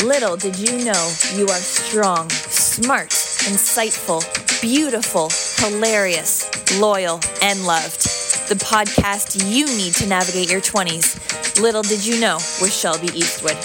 [0.00, 4.22] Little did you know you are strong, smart, insightful,
[4.60, 6.48] beautiful, hilarious,
[6.80, 8.00] loyal, and loved.
[8.48, 11.60] The podcast you need to navigate your 20s.
[11.60, 13.56] Little did you know with Shelby Eastwood.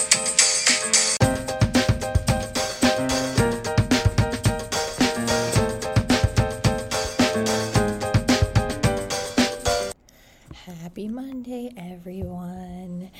[10.82, 13.10] Happy Monday, everyone.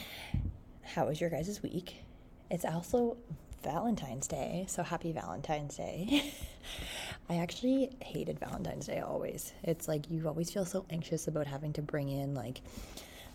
[0.82, 2.02] How was your guys' week?
[2.51, 3.17] It's also
[3.62, 6.32] Valentine's Day, so happy Valentine's Day.
[7.29, 9.53] I actually hated Valentine's Day always.
[9.63, 12.63] It's like you always feel so anxious about having to bring in like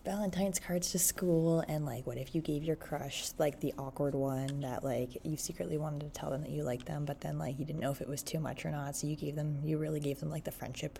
[0.05, 4.15] Valentine's cards to school and like what if you gave your crush like the awkward
[4.15, 7.37] one that like you secretly wanted to tell them that you liked them but then
[7.37, 9.59] like you didn't know if it was too much or not so you gave them
[9.63, 10.99] you really gave them like the friendship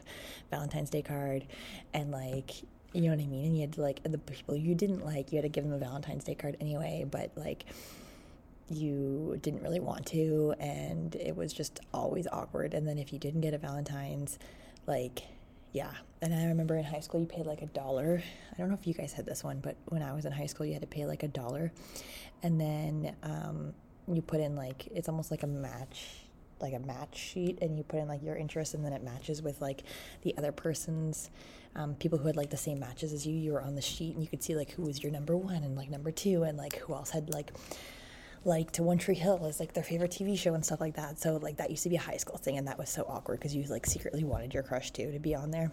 [0.52, 1.46] Valentine's Day card
[1.94, 2.52] and like
[2.94, 5.34] you know what I mean and you had to like the people you didn't like
[5.34, 7.66] you had to give them a Valentine's Day card anyway but like
[8.74, 12.74] you didn't really want to and it was just always awkward.
[12.74, 14.40] And then if you didn't get a valentine's
[14.88, 15.24] like
[15.72, 15.92] yeah.
[16.22, 18.22] And i remember in high school you paid like a dollar.
[18.52, 20.46] I don't know if you guys had this one but when i was in high
[20.46, 21.72] school you had to pay like a dollar.
[22.42, 23.74] And then um,
[24.12, 26.24] you put in like it's almost like a match
[26.64, 29.42] like a match sheet and you put in like your interest and then it matches
[29.42, 29.84] with like
[30.22, 31.30] the other person's
[31.76, 33.36] um, people who had like the same matches as you.
[33.36, 35.64] You were on the sheet and you could see like who was your number one
[35.64, 37.52] and like number two and like who else had like
[38.46, 41.20] like to One Tree Hill is like their favorite TV show and stuff like that.
[41.20, 43.40] So like that used to be a high school thing, and that was so awkward
[43.40, 45.72] because you like secretly wanted your crush too to be on there,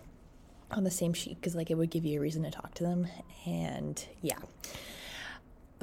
[0.70, 2.84] on the same sheet because like it would give you a reason to talk to
[2.84, 3.06] them,
[3.46, 4.38] and yeah.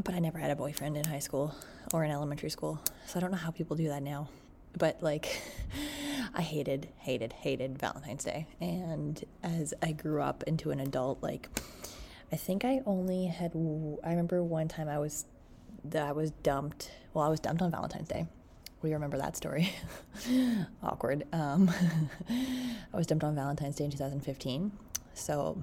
[0.04, 1.56] But I never had a boyfriend in high school
[1.94, 4.30] or in elementary school, so I don't know how people do that now.
[4.78, 5.42] But like,
[6.36, 11.50] I hated, hated, hated Valentine's Day, and as I grew up into an adult, like.
[12.30, 13.54] I think I only had.
[14.04, 15.24] I remember one time I was
[15.86, 16.92] that I was dumped.
[17.14, 18.28] Well, I was dumped on Valentine's Day.
[18.82, 19.74] We remember that story.
[20.84, 21.26] Awkward.
[21.34, 21.72] Um,
[22.30, 24.72] I was dumped on Valentine's Day in 2015.
[25.14, 25.62] So,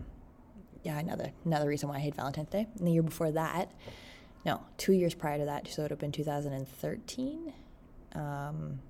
[0.83, 2.67] yeah, another another reason why I hate Valentine's Day.
[2.79, 3.71] And the year before that,
[4.45, 7.53] no, two years prior to that, so it would have been 2013.
[8.15, 8.81] Um,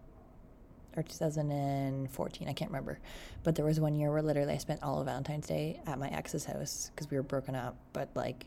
[0.97, 2.99] or 2014, I can't remember.
[3.43, 6.09] But there was one year where literally I spent all of Valentine's Day at my
[6.09, 8.47] ex's house because we were broken up, but like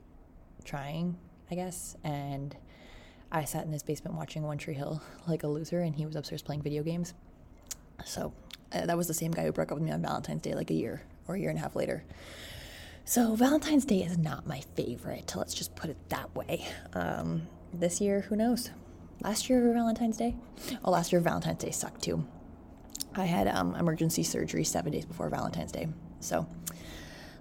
[0.63, 1.17] trying,
[1.51, 1.95] I guess.
[2.03, 2.55] And
[3.31, 6.15] I sat in his basement watching One Tree Hill like a loser, and he was
[6.15, 7.13] upstairs playing video games.
[8.05, 8.33] So
[8.71, 10.71] uh, that was the same guy who broke up with me on Valentine's Day like
[10.71, 12.03] a year or a year and a half later.
[13.05, 15.33] So Valentine's Day is not my favorite.
[15.35, 16.67] Let's just put it that way.
[16.93, 18.71] Um, this year, who knows?
[19.21, 20.35] Last year of Valentine's Day.
[20.83, 22.25] Oh, last year Valentine's Day sucked too.
[23.15, 25.87] I had um, emergency surgery seven days before Valentine's Day.
[26.19, 26.47] So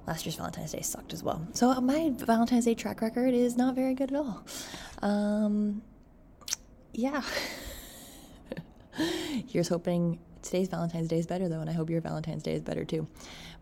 [0.07, 1.47] last year's Valentine's Day sucked as well.
[1.53, 4.45] So my Valentine's Day track record is not very good at all.
[5.03, 5.83] Um,
[6.93, 7.23] yeah.
[9.49, 12.63] Here's hoping today's Valentine's Day is better though, and I hope your Valentine's Day is
[12.63, 13.07] better too.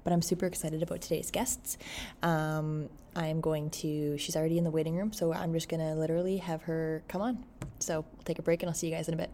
[0.05, 1.79] But I'm super excited about today's guests.
[2.23, 6.37] Um, I'm going to, she's already in the waiting room, so I'm just gonna literally
[6.39, 7.45] have her come on.
[7.79, 9.31] So we'll take a break and I'll see you guys in a bit.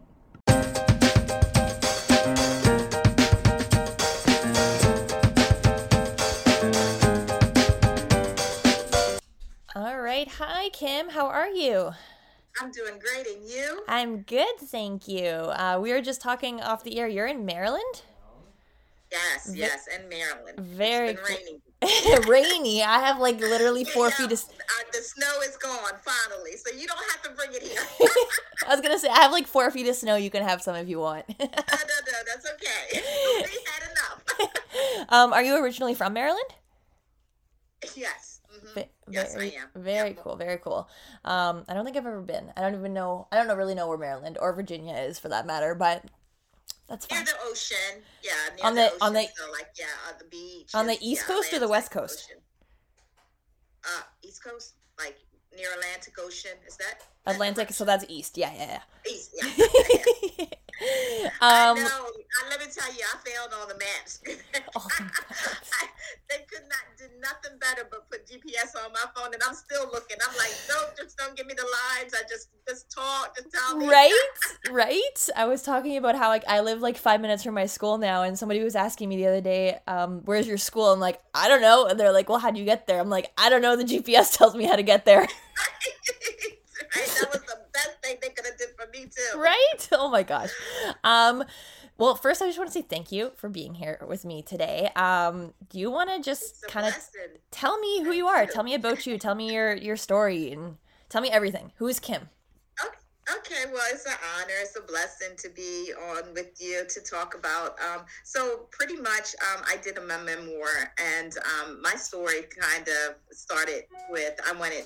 [10.38, 11.10] Hi, Kim.
[11.10, 11.92] How are you?
[12.60, 13.26] I'm doing great.
[13.26, 13.82] And you?
[13.88, 15.26] I'm good, thank you.
[15.26, 17.08] Uh, we were just talking off the air.
[17.08, 18.02] You're in Maryland?
[19.10, 20.60] Yes, yes, in Maryland.
[20.60, 22.22] Very it's been cool.
[22.22, 22.26] rainy.
[22.28, 22.82] rainy.
[22.82, 24.38] I have like literally four Yeah, feet of.
[24.38, 27.82] uh, the snow is gone finally, so you don't have to bring it here.
[28.68, 30.14] I was gonna say I have like four feet of snow.
[30.14, 31.24] You can have some if you want.
[31.40, 33.02] no, no, no, that's okay.
[33.02, 35.06] we had enough.
[35.08, 36.46] um, are you originally from Maryland?
[37.96, 38.29] yes.
[39.12, 39.68] Yes, I very, am.
[39.74, 40.18] Very Yep.
[40.22, 40.36] cool.
[40.36, 40.88] Very cool.
[41.24, 42.52] Um, I don't think I've ever been.
[42.56, 43.26] I don't even know.
[43.32, 45.74] I don't know, really know where Maryland or Virginia is for that matter.
[45.74, 46.04] But
[46.88, 48.32] that's Near the ocean, yeah.
[48.56, 50.70] Near On the, the- ocean, on the- so like yeah, on the beach.
[50.74, 52.26] On the East yeah, Coast or the West Coast?
[52.30, 52.42] Ocean.
[53.84, 55.16] Uh, East Coast, like
[55.56, 56.52] near Atlantic Ocean.
[56.66, 57.72] Is that Atlantic.
[57.72, 58.38] So that's east.
[58.38, 59.30] Yeah, yeah, East?
[59.34, 59.50] Yeah.
[59.56, 59.66] yeah,
[60.38, 60.44] yeah.
[60.80, 61.30] yeah.
[61.40, 61.82] I um, know.
[61.84, 64.20] I, let me tell you, I failed on the maps.
[64.76, 64.86] Oh.
[65.00, 65.86] I,
[66.28, 69.86] they could not do nothing better but put GPS on my phone, and I'm still
[69.92, 70.16] looking.
[70.26, 72.14] I'm like, don't just don't give me the lines.
[72.14, 73.88] I just just talk, just tell me.
[73.88, 74.12] right
[74.70, 77.98] right i was talking about how like i live like five minutes from my school
[77.98, 81.20] now and somebody was asking me the other day um where's your school i'm like
[81.34, 83.50] i don't know and they're like well how do you get there i'm like i
[83.50, 85.26] don't know the gps tells me how to get there?
[86.94, 89.38] That was the best thing they could have did for me too.
[89.38, 89.88] right?
[89.92, 90.50] Oh my gosh.
[91.04, 91.44] Um
[91.98, 94.90] well first i just want to say thank you for being here with me today.
[94.96, 96.94] Um do you want to just kind of
[97.50, 98.46] tell me who you are?
[98.46, 99.18] tell me about you.
[99.18, 100.76] Tell me your your story and
[101.08, 101.72] tell me everything.
[101.76, 102.28] Who is kim?
[102.84, 102.96] Okay,
[103.38, 104.54] Okay, well, it's an honor.
[104.60, 107.78] It's a blessing to be on with you to talk about.
[107.80, 113.14] Um, so, pretty much, um, I did a memoir, and um, my story kind of
[113.30, 114.84] started with I wanted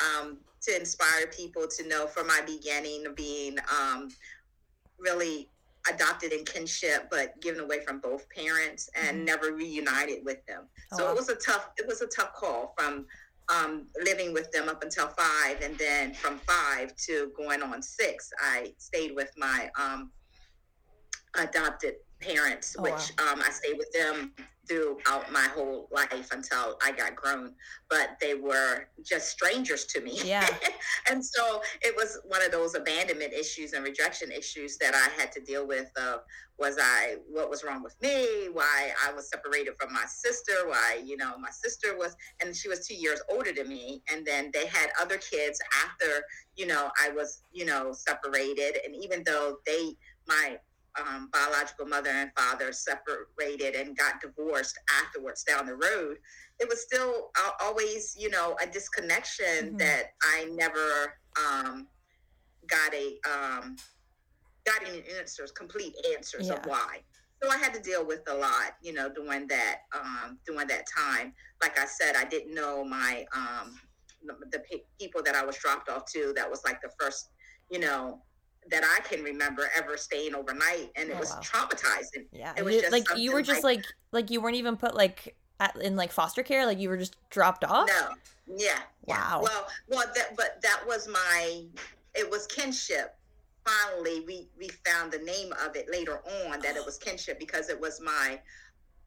[0.00, 4.08] um, to inspire people to know from my beginning of being um,
[4.98, 5.48] really
[5.90, 9.24] adopted in kinship, but given away from both parents and Mhm.
[9.24, 10.68] never reunited with them.
[10.92, 11.12] Oh, so wow.
[11.12, 11.70] it was a tough.
[11.78, 13.06] It was a tough call from
[13.48, 18.30] um, living with them up until five, and then from five to going on six,
[18.38, 20.12] I stayed with my um,
[21.34, 24.32] adopted parents, Oh, which um, I stayed with them
[24.70, 27.54] throughout my whole life until I got grown.
[27.88, 30.20] But they were just strangers to me.
[30.24, 30.46] Yeah.
[31.10, 35.32] and so it was one of those abandonment issues and rejection issues that I had
[35.32, 35.90] to deal with.
[35.96, 36.20] Of
[36.56, 38.48] was I what was wrong with me?
[38.52, 40.52] Why I was separated from my sister?
[40.66, 44.24] Why you know my sister was, and she was two years older than me, and
[44.24, 46.22] then they had other kids after
[46.56, 49.96] you know I was you know separated, and even though they
[50.28, 50.58] my
[50.98, 56.16] um, biological mother and father separated and got divorced afterwards down the road,
[56.58, 59.78] it was still uh, always, you know, a disconnection Mhm.
[59.78, 61.88] that I never um,
[62.66, 63.76] got a um,
[64.64, 66.54] got any answers, complete answers Yeah.
[66.54, 67.02] of why.
[67.42, 70.86] So I had to deal with a lot, you know, during that um, during that
[70.86, 71.34] time.
[71.62, 73.80] Like I said, I didn't know my um,
[74.22, 76.32] the, the pe- people that I was dropped off to.
[76.36, 77.30] That was like the first,
[77.70, 78.22] you know,
[78.70, 81.40] that I can remember ever staying overnight, and it Oh, was wow.
[81.40, 82.26] traumatizing.
[82.32, 82.52] Yeah.
[82.56, 85.36] It was You- just like you were just like like you weren't even put like
[85.58, 86.66] at, in like foster care.
[86.66, 87.88] Like you were just dropped off.
[87.88, 88.08] No,
[88.56, 89.30] yeah, yeah.
[89.32, 89.40] Wow.
[89.42, 91.64] Well, well, that but that was my.
[92.14, 93.16] It was kinship.
[93.66, 97.68] Finally, we we found the name of it later on that it was kinship because
[97.68, 98.40] it was my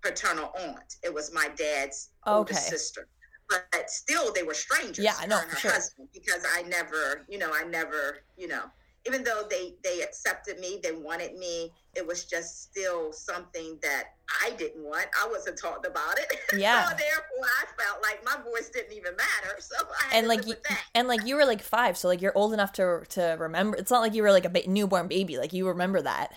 [0.01, 0.97] paternal aunt.
[1.03, 3.07] It was my dad's older sister.
[3.49, 5.03] But still, they were strangers.
[5.03, 5.39] Yeah, I know.
[5.57, 5.71] sure.
[5.71, 8.63] husband, because I never, you know, I never, you know,
[9.05, 11.71] even though they they accepted me, they wanted me.
[11.95, 15.07] It was just still something that I didn't want.
[15.21, 16.39] I wasn't talked about it.
[16.57, 16.87] Yeah.
[16.87, 19.55] so therefore, I felt like my voice didn't even matter.
[19.59, 20.55] So I had and to like you,
[20.95, 23.77] and like you were like five, so like you're old enough to to remember.
[23.77, 25.37] It's not like you were like a ba- newborn baby.
[25.37, 26.31] Like you remember that.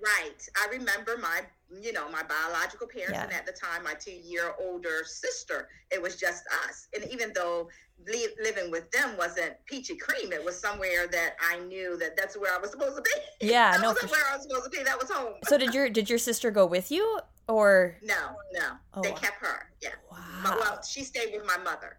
[0.00, 0.48] Right.
[0.56, 1.40] I remember my,
[1.82, 3.24] you know, my biological parents, Yeah.
[3.24, 5.68] and at the time, my two-year older sister.
[5.90, 7.68] It was just us, and even though
[8.06, 12.36] li- living with them wasn't peachy cream, it was somewhere that I knew that that's
[12.36, 13.10] where I was supposed to be.
[13.52, 14.82] Yeah, that no, wasn't where I was supposed to be.
[14.84, 15.34] That was home.
[15.48, 17.18] So did your did your sister go with you
[17.48, 17.96] or?
[18.02, 19.16] no, no, Oh, they wow.
[19.16, 19.70] kept her.
[19.82, 19.90] Yeah.
[20.10, 20.18] Wow.
[20.44, 21.98] My- well, she stayed with my mother.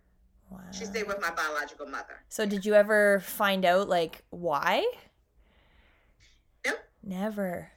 [0.49, 0.59] wow.
[0.71, 2.23] She stayed with my biological mother.
[2.29, 4.85] So did you ever find out like why?
[6.65, 6.79] Nope.
[7.03, 7.71] Never.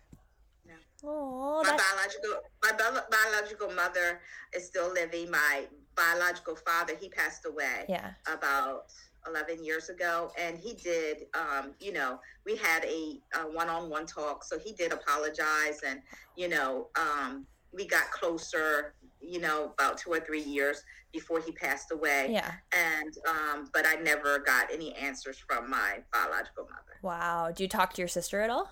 [1.05, 4.21] Oh, my biological my bio- biological mother
[4.55, 5.31] is still living.
[5.31, 5.65] My
[5.97, 7.85] biological father, he passed away.
[7.89, 8.11] yeah.
[8.33, 8.85] about
[9.27, 14.43] 11 years ago and he did um, you know we had a, a one-on-one talk
[14.43, 16.01] so he did apologize and
[16.37, 21.53] you know um, we got closer you know about two or three years before he
[21.53, 22.51] passed away Yeah.
[22.75, 27.51] and um, but i never got any answers from my biological mother Wow.
[27.55, 28.71] Do you talk to your sister at all?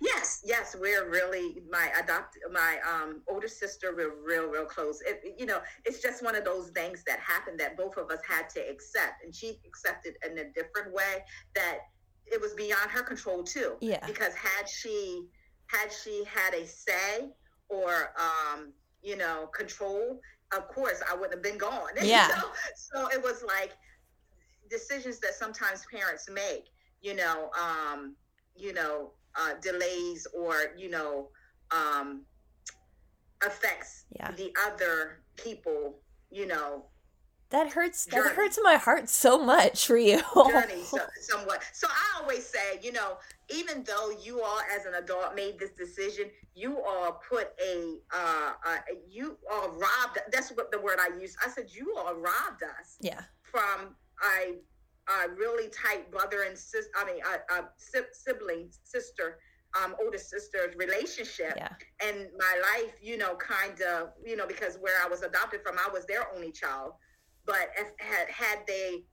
[0.00, 3.94] Yes, yes, we're really my adopt my um older sister.
[3.96, 5.00] We're real, real close.
[5.02, 8.20] It, you know, it's just one of those things that happened that both of us
[8.28, 11.24] had to accept, and she accepted in a different way
[11.54, 11.78] that
[12.26, 13.76] it was beyond her control too.
[13.80, 14.04] Yeah.
[14.06, 15.26] Because had she
[15.66, 17.30] had she had a say
[17.68, 20.20] or um you know control,
[20.56, 21.90] of course I wouldn't have been gone.
[22.02, 22.28] Yeah.
[22.28, 22.48] know?
[22.76, 23.72] So it was like
[24.70, 26.66] decisions that sometimes parents make.
[27.00, 28.14] You know, um,
[28.54, 31.28] you know uh, delays or you know
[31.70, 32.22] um,
[33.46, 34.30] affects Yeah.
[34.32, 35.98] the other people
[36.30, 36.84] you know
[37.50, 38.06] That hurts.
[38.06, 40.22] That hurts my heart so much for you.
[40.34, 43.18] journey so, somewhat so i always say you know
[43.54, 48.52] even though you all as an adult made this decision you all put a uh,
[48.66, 48.76] uh
[49.08, 52.96] you all robbed that's what the word i used i said you all robbed us
[53.00, 53.20] yeah.
[53.42, 53.94] from
[54.38, 54.54] a,
[55.14, 59.38] a really tight brother and sister, I mean a, a si- sibling sister
[59.80, 61.72] um older sister's relationship Yeah.
[62.06, 65.76] and my life, you know, kind of, you know, because where I was adopted from,
[65.78, 66.92] I was their only child.
[67.46, 69.04] But if had had they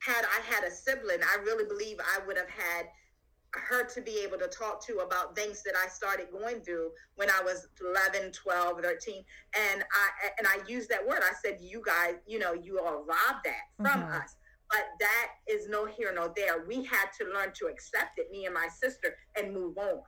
[0.00, 2.86] had I had a sibling, I really believe I would have had
[3.68, 7.30] her to be able to talk to about things that I started going through when
[7.30, 9.24] I was 11, 12, 13.
[9.72, 11.22] And I and I used that word.
[11.22, 14.22] I said, "You guys, you know, you all robbed that from Mhm.
[14.22, 14.36] us."
[14.74, 16.64] But that is no here no there.
[16.66, 20.00] We had to learn to accept it, me and my sister, and move on.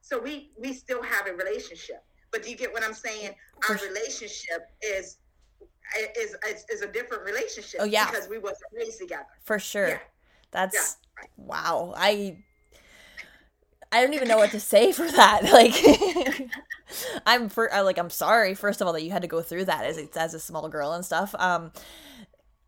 [0.00, 2.02] So we we still have a relationship.
[2.32, 3.34] But do you get what I'm saying?
[3.68, 5.18] Our relationship is
[6.18, 8.10] is is, is a different relationship Oh, yeah.
[8.10, 9.26] because we wasn't raised together.
[9.44, 9.88] For sure.
[9.88, 9.98] Yeah.
[10.52, 11.30] That's Yeah, right.
[11.36, 11.92] wow.
[11.96, 12.38] I
[13.92, 15.42] I don't even know what to say for that.
[15.52, 16.48] Like,
[17.26, 19.84] I'm for like I'm sorry first of all that you had to go through that
[19.84, 21.34] as as a small girl and stuff.
[21.38, 21.72] Um,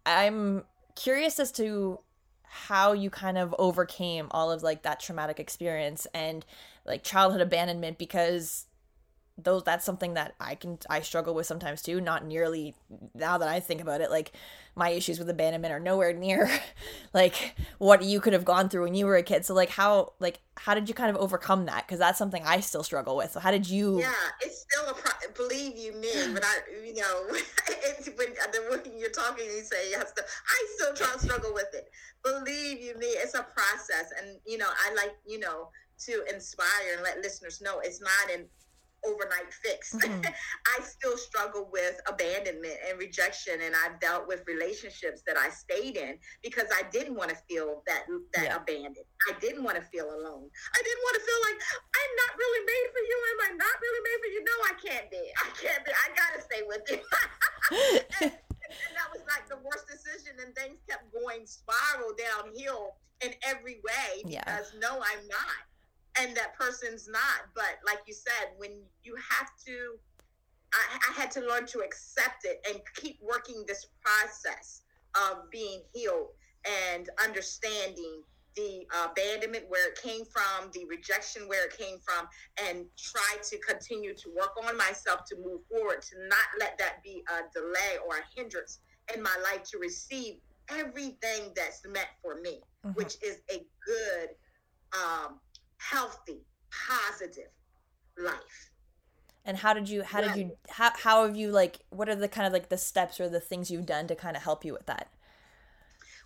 [0.06, 0.64] I'm
[1.02, 1.98] curious as to
[2.42, 6.44] how you kind of overcame all of like that traumatic experience and
[6.84, 8.66] like childhood abandonment because
[9.38, 12.00] those that's something that I can I struggle with sometimes too.
[12.00, 12.74] Not nearly
[13.14, 14.32] now that I think about it, like
[14.74, 16.50] my issues with abandonment are nowhere near
[17.14, 19.44] like what you could have gone through when you were a kid.
[19.44, 21.86] So like how like how did you kind of overcome that?
[21.86, 23.32] Because that's something I still struggle with.
[23.32, 24.00] So how did you?
[24.00, 27.26] Yeah, it's still a pro- believe you me, but I you know
[27.68, 28.28] it's when,
[28.70, 29.92] when you're talking, you say.
[29.92, 31.90] To, I still try to struggle with it.
[32.22, 35.68] Believe you me, it's a process, and you know I like you know
[36.06, 38.46] to inspire and let listeners know it's not an
[39.04, 39.94] overnight fix.
[40.10, 40.32] Mm-hmm.
[40.32, 45.96] I still struggle with abandonment and rejection, and I've dealt with relationships that I stayed
[45.96, 48.56] in because I didn't want to feel that that yeah.
[48.56, 49.06] abandoned.
[49.28, 50.48] I didn't want to feel alone.
[50.48, 51.58] I didn't want to feel like
[51.94, 53.16] I'm not really made for you.
[53.28, 54.40] Am I not really made for you?
[54.40, 55.24] No, I can't be.
[55.36, 55.92] I can't be.
[55.92, 56.98] I gotta stay with you.
[58.24, 58.32] and,
[58.72, 63.84] and that was like the worst decision, and things kept going spiral downhill in every
[63.84, 64.80] way because yeah.
[64.80, 65.69] no, I'm not
[66.20, 67.48] and that person's not.
[67.54, 68.70] But like you said, when
[69.02, 69.96] you have to,
[70.72, 74.82] I, I had to learn to accept it and keep working this process
[75.14, 76.28] of being healed
[76.92, 78.22] and understanding
[78.56, 82.26] the abandonment where it came from, the rejection where it came from,
[82.68, 87.02] and try to continue to work on myself to move forward, to not let that
[87.02, 88.80] be a delay or a hindrance
[89.14, 90.34] in my life to receive
[90.68, 92.90] everything that's meant for me, mm-hmm.
[92.90, 94.28] which is a good
[94.92, 95.38] um,
[95.80, 97.50] healthy, positive
[98.18, 98.70] life.
[99.44, 102.28] And how did you how did you how how have you like what are the
[102.28, 104.72] kind of like the steps or the things you've done to kind of help you
[104.72, 105.08] with that?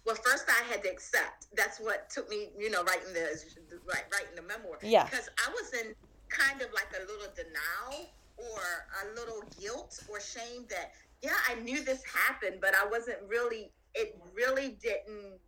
[0.04, 1.46] Well, first I had to accept.
[1.56, 3.40] That's what took me, you know, writing the
[3.86, 4.78] right writing the memoir.
[4.82, 5.04] Yeah.
[5.04, 5.94] Because I was in
[6.28, 8.60] kind of like a little denial or
[9.04, 10.92] a little guilt or shame that
[11.22, 15.38] yeah, I knew this happened, but I wasn't really it really didn't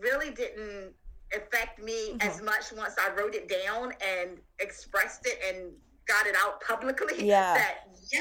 [0.00, 0.94] really didn't
[1.34, 2.28] affect me mm-hmm.
[2.28, 5.72] as much once I wrote it down and expressed it and
[6.06, 7.26] got it out publicly.
[7.26, 7.54] Yeah.
[7.62, 8.20] That yeah,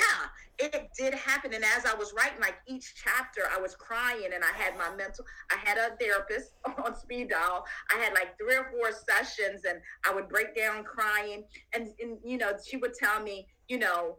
[0.57, 1.53] it did happen.
[1.53, 4.95] And as I was writing, like each chapter, I was crying, and I had my
[4.95, 5.25] mental.
[5.51, 6.53] I had a therapist
[6.85, 7.65] on speed dial.
[7.93, 12.17] I had like three or four sessions, and I would break down crying, and, and
[12.23, 14.17] you know, she would tell me, you know,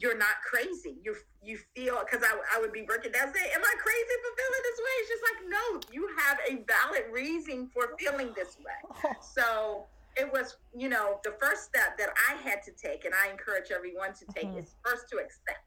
[0.00, 0.96] you're not crazy.
[1.02, 4.32] You you feel because I, I would be breaking down saying, Am I crazy for
[4.36, 4.94] feeling this way?
[5.00, 9.14] It's just like, no, you have a valid reason for feeling this way.
[9.20, 9.86] So
[10.16, 13.70] it was, you know, the first step that I had to take, and I encourage
[13.70, 14.58] everyone to take, mm-hmm.
[14.58, 15.64] is first to accept.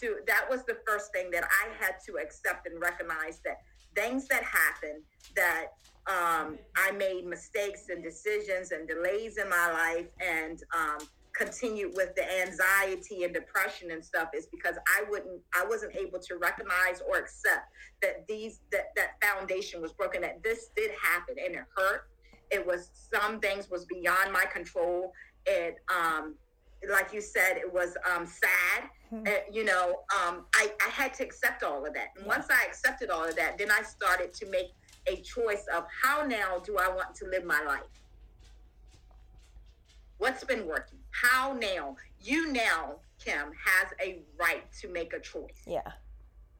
[0.00, 3.58] To that was the first thing that I had to accept and recognize that
[3.94, 5.02] things that happen
[5.36, 5.66] that
[6.06, 10.98] um, I made mistakes and decisions and delays in my life and um,
[11.34, 16.20] continued with the anxiety and depression and stuff is because I wouldn't I wasn't able
[16.20, 17.72] to recognize or accept
[18.02, 22.08] that these that that foundation was broken that this did happen and it hurt.
[22.50, 25.12] It was some things was beyond my control.
[25.46, 26.36] It um
[26.88, 28.88] like you said it was um sad.
[29.12, 29.26] Mm-hmm.
[29.26, 32.08] uh, you know um I, I had to accept all of that.
[32.16, 32.36] And yeah.
[32.36, 34.68] once I accepted all of that then I started to make
[35.06, 37.82] a choice of how now do I want to live my life?
[40.18, 41.96] What's been working how now?
[42.20, 45.62] You now, Kim, has a right to make a choice.
[45.66, 45.82] Yeah.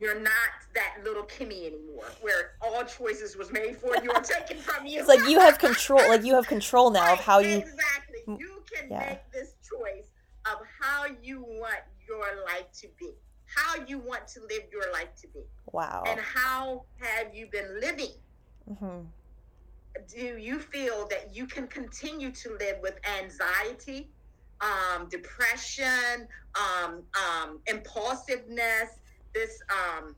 [0.01, 0.33] You're not
[0.75, 4.99] that little Kimmy anymore, where all choices was made for you or taken from you.
[4.99, 6.09] It's like you have control.
[6.09, 7.59] Like you have control now of how you.
[7.59, 8.21] Exactly.
[8.27, 8.99] You can yeah.
[9.11, 10.09] make this choice
[10.47, 13.11] of how you want your life to be,
[13.47, 15.41] how you want to live your life to be.
[15.73, 16.05] Wow.
[16.07, 18.13] And how have you been living?
[18.71, 19.01] Mm-hmm
[20.13, 24.09] do you feel that you can continue to live with anxiety
[24.61, 29.01] um, depression, um, um, impulsiveness,
[29.35, 30.15] this um,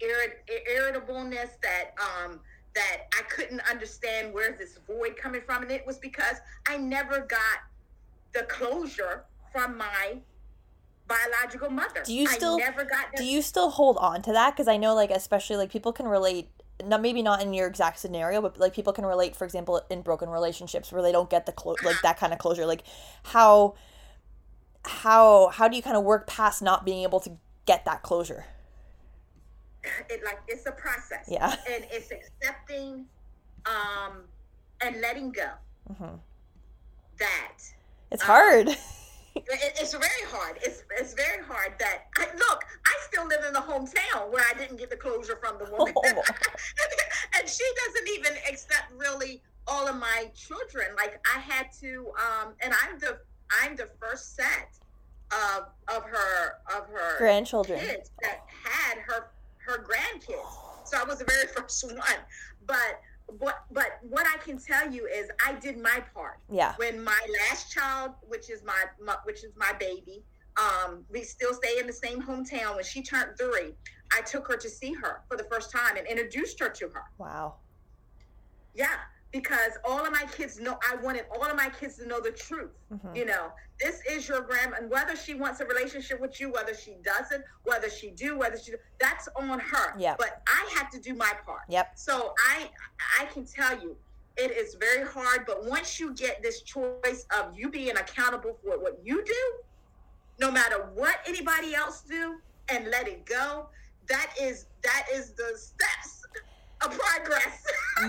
[0.00, 2.40] irrit- irritableness that um,
[2.74, 6.36] that I couldn't understand where this void coming from, and it was because
[6.68, 7.60] I never got
[8.32, 10.18] the closure from my
[11.08, 12.02] biological mother.
[12.04, 13.14] Do you still never got?
[13.16, 14.52] Do you still hold on to that?
[14.52, 16.48] Because I know, like, especially like people can relate
[16.84, 20.02] not maybe not in your exact scenario, but like people can relate, for example, in
[20.02, 22.66] broken relationships where they don't get the clo- like that kind of closure.
[22.66, 22.82] Like
[23.24, 23.74] how
[24.84, 27.32] how how do you kind of work past not being able to
[27.66, 28.46] get that closure?
[30.08, 31.26] It like it's a process.
[31.28, 33.06] Yeah, and it's accepting,
[33.66, 34.24] um,
[34.82, 35.48] and letting go.
[35.90, 36.16] Mm-hmm.
[37.18, 37.62] That
[38.10, 38.76] it's um, hard.
[39.36, 40.58] it's very hard.
[40.62, 42.64] It's it's very hard that I, look.
[42.86, 45.94] I still live in the hometown where I didn't get the closure from the woman,
[45.96, 46.02] oh.
[47.38, 50.88] and she doesn't even accept really all of my children.
[50.96, 53.18] Like I had to, um, and I'm the
[53.62, 54.78] I'm the first set
[55.30, 57.78] of of her of her grandchildren
[58.22, 60.86] that had her her grandkids.
[60.86, 62.18] So I was the very first one.
[62.66, 63.00] But
[63.38, 66.40] what but what I can tell you is I did my part.
[66.50, 66.74] Yeah.
[66.76, 70.22] When my last child, which is my, my which is my baby,
[70.60, 72.74] um, we still stay in the same hometown.
[72.76, 73.74] When she turned three,
[74.12, 77.04] I took her to see her for the first time and introduced her to her.
[77.18, 77.56] Wow.
[78.74, 78.96] Yeah,
[79.32, 82.32] because all of my kids know I wanted all of my kids to know the
[82.32, 82.70] truth.
[82.92, 83.16] Mhm.
[83.16, 86.74] You know, this is your grandma, and whether she wants a relationship with you, whether
[86.74, 89.94] she doesn't, whether she do, whether she do, that's on her.
[89.96, 90.16] Yeah.
[90.18, 91.62] But I have to do my part.
[91.68, 91.92] Yep.
[91.96, 92.70] So I
[93.18, 93.96] I can tell you,
[94.36, 95.46] it is very hard.
[95.46, 99.62] But once you get this choice of you being accountable for what you do,
[100.38, 103.68] no matter what anybody else do, and let it go,
[104.08, 106.19] that is that is the steps
[106.82, 107.64] of progress.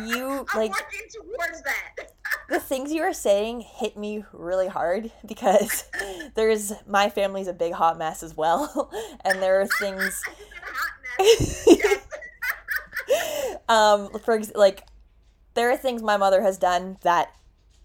[0.08, 2.12] You I'm like working towards that.
[2.50, 5.86] the things you are saying hit me really hard because
[6.36, 8.92] there's my family's a big hot mess as well
[9.24, 11.68] and there are things I just had a hot mess.
[13.10, 13.60] Yes.
[13.70, 14.86] um for ex- like
[15.54, 17.34] there are things my mother has done that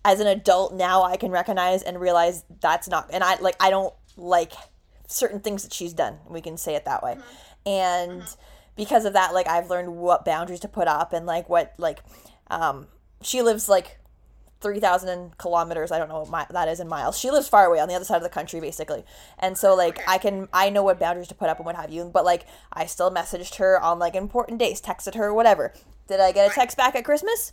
[0.05, 3.71] as an adult now I can recognize and realize that's not and I like I
[3.71, 4.53] don't like
[5.09, 7.17] certain things that she's done we can say it that way
[7.65, 8.23] and
[8.77, 12.01] because of that like I've learned what boundaries to put up and like what like
[12.49, 12.87] um
[13.23, 13.99] she lives like
[14.61, 17.19] 3000 kilometers i don't know what my, that is in miles.
[17.19, 19.05] She lives far away on the other side of the country basically.
[19.39, 21.91] And so like i can i know what boundaries to put up and what have
[21.91, 25.73] you but like i still messaged her on like important days texted her whatever.
[26.09, 27.53] Did i get a text back at christmas?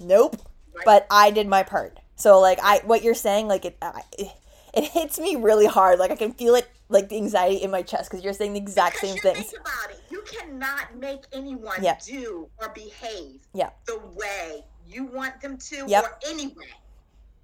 [0.00, 0.36] Nope.
[0.84, 1.98] But i did my part.
[2.16, 4.28] So like i what you're saying like it I, it,
[4.74, 7.82] it hits me really hard like i can feel it like the anxiety in my
[7.82, 10.00] chest because you're saying the exact Because same you things Think about it.
[10.10, 11.98] You cannot make anyone Yeah.
[12.04, 13.70] do or behave Yeah.
[13.86, 16.04] the way you want them to Yep.
[16.04, 16.64] or anyway.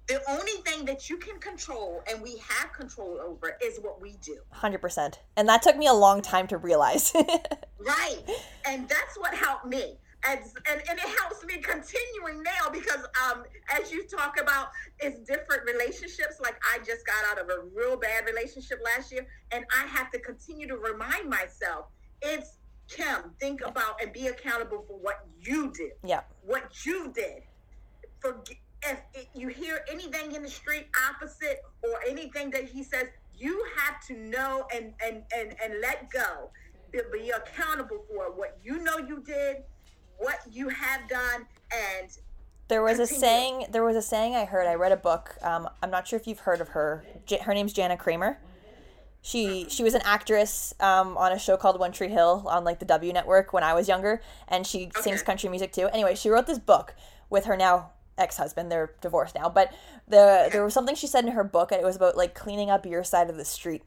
[0.07, 4.13] The only thing that you can control and we have control over is what we
[4.21, 4.37] do.
[4.51, 7.13] 100% and that took me a long time to realize
[7.79, 8.23] Right.
[8.65, 9.97] And that's what helped me.
[10.27, 15.19] And, and, and it helps me continuing now because um as you talk about it's
[15.19, 16.39] different relationships.
[16.41, 20.11] Like i just got out of a real bad relationship last year and i have
[20.11, 21.85] to continue to remind myself
[22.21, 22.57] it's
[22.87, 23.31] kim.
[23.39, 25.93] Think about and be accountable for what you did.
[26.03, 26.21] Yeah.
[26.45, 27.43] What you did.
[28.19, 28.41] For
[28.83, 33.05] if it, you hear anything in the street opposite or anything that he says
[33.37, 36.49] you have to know and and and, and let go.
[37.11, 39.63] Be accountable for what you know you did
[40.17, 42.09] what you have done and
[42.67, 43.67] There was a saying.
[43.71, 44.67] There was a saying I heard.
[44.67, 45.35] I read a book.
[45.41, 47.03] Um, I'm not sure if you've heard of her.
[47.43, 48.39] Her name's Jana Kramer.
[49.21, 52.79] She she was an actress um, on a show called One Tree Hill on like
[52.79, 55.87] the W Network when I was younger, and she sings country music too.
[55.91, 56.95] Anyway, she wrote this book
[57.29, 58.71] with her now ex-husband.
[58.71, 59.73] They're divorced now, but
[60.07, 62.69] the there was something she said in her book, and it was about like cleaning
[62.69, 63.83] up your side of the street.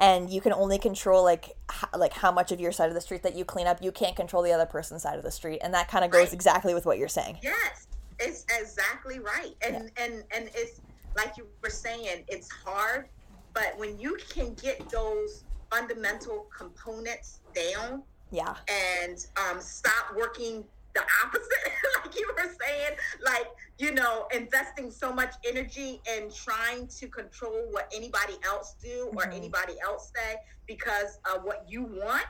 [0.00, 3.00] And you can only control like h- like how much of your side of the
[3.00, 3.82] street that you clean up.
[3.82, 6.20] You can't control the other person's side of the street, and that kind of goes
[6.28, 6.32] Right.
[6.32, 7.38] exactly with what you're saying.
[7.42, 7.86] yes
[8.22, 10.82] it's exactly right and and and it's
[11.16, 13.08] like you were saying it's hard
[13.54, 18.56] but when you can get those fundamental components down Yeah.
[19.02, 21.72] and um, stop working the opposite,
[22.04, 23.46] like you were saying, like,
[23.78, 29.24] you know, investing so much energy in trying to control what anybody else do or
[29.24, 29.34] Mhm.
[29.36, 32.26] anybody else say because of what you want.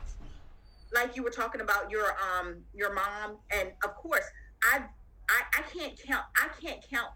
[0.92, 4.24] Like you were talking about your um your mom, and of course,
[4.64, 4.82] I
[5.28, 7.12] I, I can't count I can't count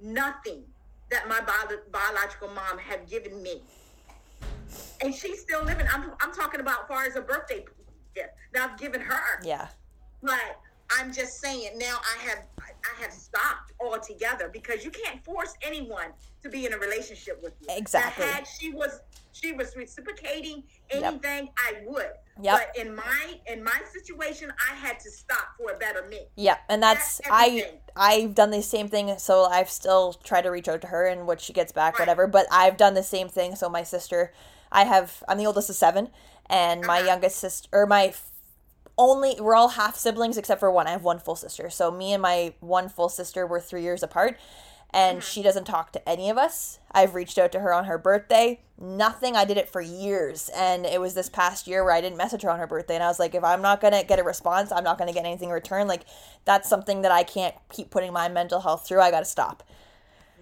[0.00, 0.64] nothing
[1.10, 3.62] that my bio- biological mom have given me
[5.02, 5.86] and she's still living.
[5.92, 7.64] I'm, I'm talking about far as a birthday
[8.14, 9.40] gift that I've given her.
[9.44, 9.68] Yeah.
[10.22, 10.40] But
[10.90, 16.12] I'm just saying now I have I have stopped altogether because you can't force anyone
[16.42, 17.68] to be in a relationship with you.
[17.70, 18.24] Exactly.
[18.24, 19.00] Now, had she was
[19.32, 21.04] she was reciprocating Yep.
[21.04, 22.10] anything, I would.
[22.42, 22.58] Yep.
[22.74, 26.26] But in my in my situation, I had to stop for a better me.
[26.36, 27.70] Yeah, and that's That's I.
[27.96, 29.16] I've done the same thing.
[29.18, 32.00] So I've still tried to reach out to her, and what she gets back, Right.
[32.02, 32.26] whatever.
[32.26, 33.54] But I've done the same thing.
[33.56, 34.32] So my sister,
[34.70, 36.10] I have I'm the oldest of seven,
[36.46, 37.06] and my Uh-huh.
[37.06, 38.12] youngest sister or my
[38.98, 40.86] only we're all half siblings except for one.
[40.86, 41.70] I have one full sister.
[41.70, 44.38] So me and my one full sister were three years apart,
[44.92, 45.24] and Mm-hmm.
[45.24, 46.78] she doesn't talk to any of us.
[46.92, 48.60] I've reached out to her on her birthday.
[48.78, 49.36] Nothing.
[49.36, 52.42] I did it for years, and it was this past year where I didn't message
[52.42, 54.72] her on her birthday, and I was like, if I'm not gonna get a response,
[54.72, 55.86] I'm not gonna get anything in return.
[55.88, 56.02] Like
[56.44, 59.00] that's something that I can't keep putting my mental health through.
[59.00, 59.62] I gotta stop.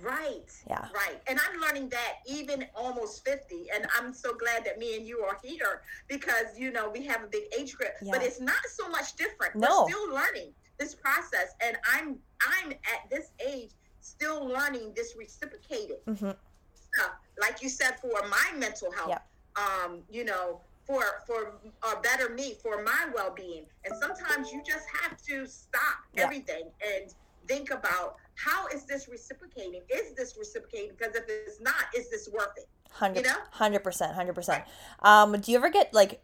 [0.03, 0.51] Right.
[0.69, 0.87] Yeah.
[0.95, 1.21] Right.
[1.27, 3.67] And I'm learning that even almost 50.
[3.75, 7.23] And I'm so glad that me and you are here because, you know, we have
[7.25, 7.91] a big age group.
[8.11, 9.57] But it's not so much different.
[9.57, 9.83] No.
[9.85, 11.55] We're still learning this process.
[11.63, 16.31] And I'm I'm at this age still learning this reciprocated hmm
[16.75, 17.13] stuff.
[17.41, 19.27] Like you said, for my mental health, Yep.
[19.57, 23.67] um, you know, for for a better me, for my well being.
[23.85, 26.25] And sometimes you just have to stop Yeah.
[26.25, 27.15] everything and
[27.47, 29.83] think about how is this reciprocating?
[29.91, 30.91] Is this reciprocating?
[30.97, 32.69] Because if it's not, is this worth it?
[32.91, 33.39] Hundred, You know?
[33.53, 34.65] hundred percent, hundred percent.
[35.01, 36.23] Um, do you ever get like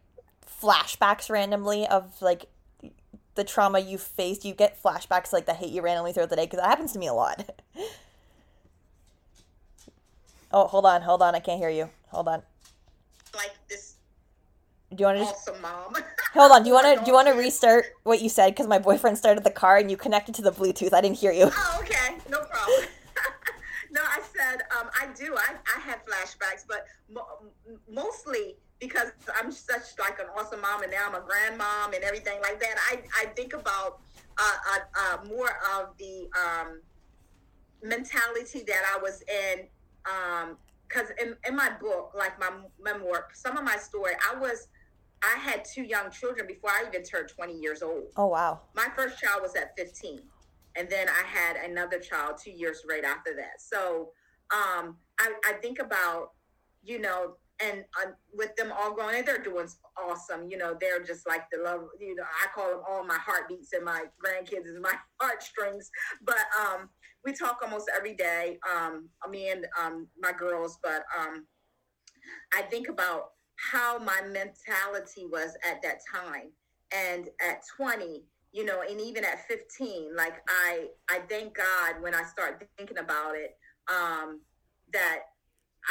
[0.61, 2.47] flashbacks randomly of like
[3.35, 4.43] the trauma you faced?
[4.45, 6.99] You get flashbacks like that hit you randomly throughout the day because that happens to
[6.99, 7.49] me a lot.
[10.51, 11.89] oh, hold on, hold on, I can't hear you.
[12.09, 12.41] Hold on.
[13.35, 13.86] Like this
[14.97, 15.93] Do you want to just awesome mom.
[16.33, 16.63] hold on?
[16.63, 18.49] Do you want to do you want to restart what you said?
[18.49, 20.91] Because my boyfriend started the car and you connected to the Bluetooth.
[20.91, 21.51] I didn't hear you.
[21.53, 22.87] Oh, okay, no problem.
[23.91, 25.35] no, I said um, I do.
[25.37, 27.27] I, I have flashbacks, but mo-
[27.87, 32.39] mostly because I'm such like an awesome mom, and now I'm a grandmom and everything
[32.41, 32.75] like that.
[32.89, 33.99] I, I think about
[34.39, 36.81] uh, uh, uh, more of the um,
[37.83, 39.67] mentality that I was in.
[40.05, 40.57] Um,
[40.87, 42.49] Because in, in my book, like my
[42.81, 44.69] memoir, some of my story, I was
[45.23, 48.11] I had two young children before I even turned 20 years old.
[48.15, 48.61] Oh wow.
[48.75, 50.21] my first child was at 15
[50.75, 53.59] and then i had another child two years right after that.
[53.59, 54.11] So
[54.53, 56.31] um i, I think about
[56.83, 61.03] you know and uh, with them all growing and they're doing awesome you know they're
[61.03, 64.67] just like the love you know i call them all my heartbeats and my grandkids
[64.67, 65.89] is my heartstrings.
[66.23, 66.89] But um
[67.25, 71.45] we talk almost every day um me and um my girls but um
[72.53, 76.51] i think about how my mentality was at that time.
[76.93, 82.15] And at 20 you know and even at 15 like i i thank god when
[82.15, 83.57] i start thinking about it
[83.89, 84.39] um
[84.93, 85.19] that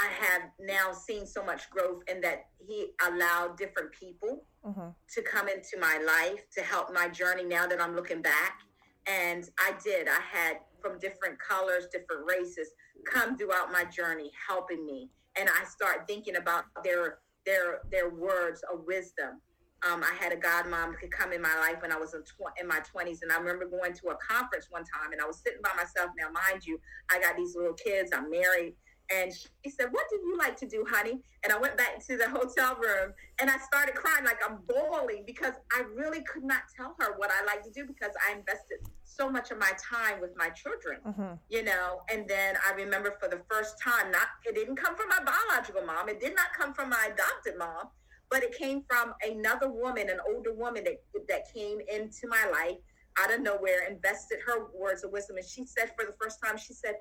[0.03, 5.23] i have now seen so much growth and that he allowed different people hmm to
[5.23, 8.59] come into my life to help my journey now that i'm looking back.
[9.07, 10.09] And i did.
[10.09, 12.71] I had from different colors different races
[13.13, 15.11] come throughout my journey helping me.
[15.39, 19.41] And i start thinking about their their their words of wisdom
[19.85, 22.23] um, I had a godmom who could come in my life when I was in,
[22.23, 23.23] tw- in my 20s.
[23.23, 26.11] And I remember going to a conference one time and I was sitting by myself.
[26.19, 26.81] Now, mind you,
[27.11, 28.75] I got these little kids, I'm married.
[29.15, 31.21] And she said, What do you like to do, honey?
[31.45, 35.23] And I went back to the hotel room and I started crying like I'm bawling
[35.27, 38.79] because I really could not tell her what I like to do because I invested
[39.05, 42.01] so much of my time with my children hmm you know?
[42.13, 45.83] And then i remember for the first time not it didn't come from my biological
[45.83, 46.09] mom.
[46.09, 47.89] It did not come from my adopted mom
[48.31, 52.79] but it came from another woman an older woman that, that came into my life
[53.19, 55.37] out of nowhere invested her words of wisdom.
[55.37, 56.97] And she said for the first time she said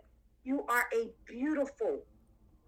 [0.45, 1.99] you are a beautiful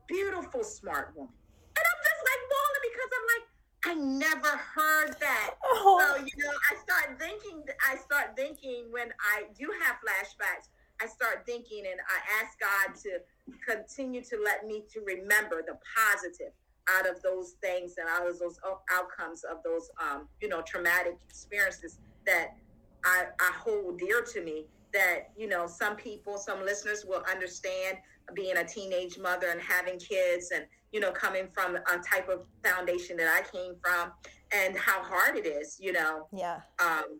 [0.08, 1.32] beautiful smart woman.
[1.32, 3.46] And i'm just like bawling because i'm like
[3.86, 5.56] i never heard that.
[5.63, 6.00] Oh.
[6.02, 10.70] so you know i start thinking i start thinking when i do have flashbacks
[11.02, 13.20] i start thinking and i ask god to
[13.66, 16.52] continue to let me to remember the positive
[16.90, 18.60] out of those things and out of those
[18.92, 22.56] outcomes of those um, you know traumatic experiences that
[23.04, 27.97] I, I hold dear to me that you know some people some listeners will understand
[28.34, 32.41] being a teenage mother and having kids and you know coming from a type of
[32.63, 34.12] foundation that i came from
[34.54, 36.60] and how hard it is you know yeah.
[36.80, 37.19] um,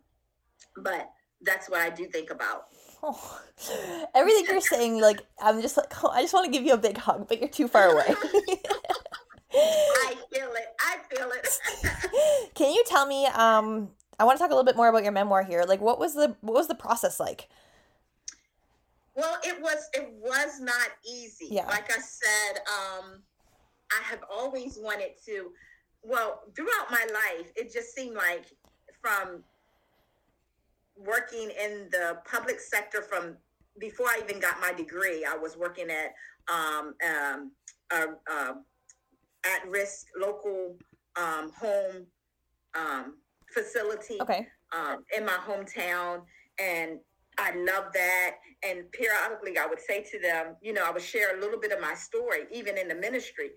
[0.78, 1.10] but
[1.42, 2.64] that's what i do think about
[3.02, 3.40] Oh.
[4.14, 6.78] Everything you're saying, like I'm just like, oh, I just want to give you a
[6.78, 8.06] big hug, but you're too far away.
[9.50, 13.24] i feel it i feel it Can you tell me?
[13.26, 15.64] Um, I want to talk a little bit more about your memoir here.
[15.66, 17.48] Like, what was the what was the process like?
[19.14, 21.48] Well, it was it was not easy.
[21.50, 21.66] Yeah.
[21.66, 23.22] Like I said, um,
[23.90, 25.50] I have always wanted to.
[26.02, 28.46] Well, throughout my life, it just seemed like
[29.00, 29.42] from
[30.96, 33.36] working in the public sector from
[33.78, 36.14] before I even got my degree, I was working at
[36.52, 37.52] um, um,
[37.92, 38.54] a, a
[39.44, 40.76] at-risk local
[41.16, 42.06] um, home
[42.74, 43.14] um,
[43.52, 44.46] facility Okay.
[44.72, 46.22] um, in my hometown,
[46.58, 46.98] and
[47.38, 48.36] I love that.
[48.66, 51.72] And periodically, I would say to them, you know, I would share a little bit
[51.72, 53.50] of my story, even in the ministry,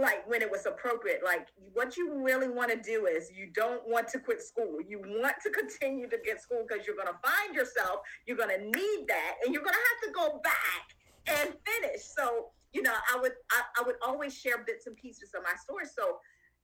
[0.00, 1.20] like when it was appropriate.
[1.24, 4.78] Like, what you really want to do is you don't want to quit school.
[4.86, 8.50] You want to continue to get school because you're going to find yourself, you're going
[8.56, 10.84] to need that, and you're going to have to go back
[11.28, 12.02] and finish.
[12.16, 15.56] So, you know, I would I, I would always share bits and pieces of my
[15.60, 15.86] story.
[15.86, 16.18] So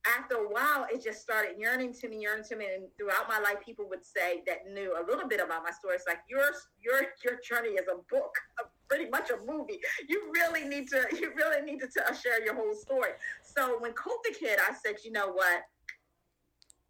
[0.06, 3.38] after a while, it just started yearning to me, yearning to me, and throughout my
[3.38, 5.94] life, people would say that knew a little bit about my story.
[5.94, 9.80] It's like your your your journey is a book, a, pretty much a movie.
[10.08, 13.10] You really need to you really need to share your whole story.
[13.42, 15.62] So when COVID hit, I said, you know what?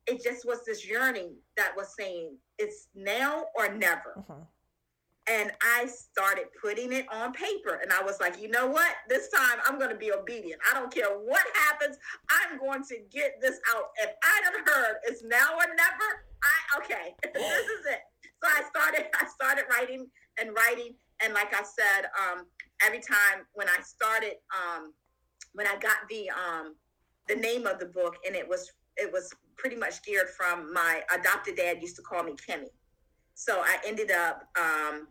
[0.07, 4.15] It just was this yearning that was saying it's now or never.
[4.17, 4.47] Mhm.
[5.29, 7.79] And I started putting it on paper.
[7.83, 8.91] And I was like, you know what?
[9.09, 10.61] This time I'm going to be obedient.
[10.69, 11.97] I don't care what happens.
[12.31, 13.85] I'm going to get this out.
[14.03, 18.01] If I have heard it's now or never, I okay, this is it.
[18.43, 19.07] So I started.
[19.21, 20.07] I started writing
[20.41, 22.47] and writing, and like I said, um,
[22.85, 24.93] every time when I started, um,
[25.55, 26.75] when I got the um,
[27.29, 31.03] the name of the book, and it was it was pretty much geared from my
[31.15, 32.67] adopted dad used to call me Kimmy.
[33.35, 35.09] So I ended up, um,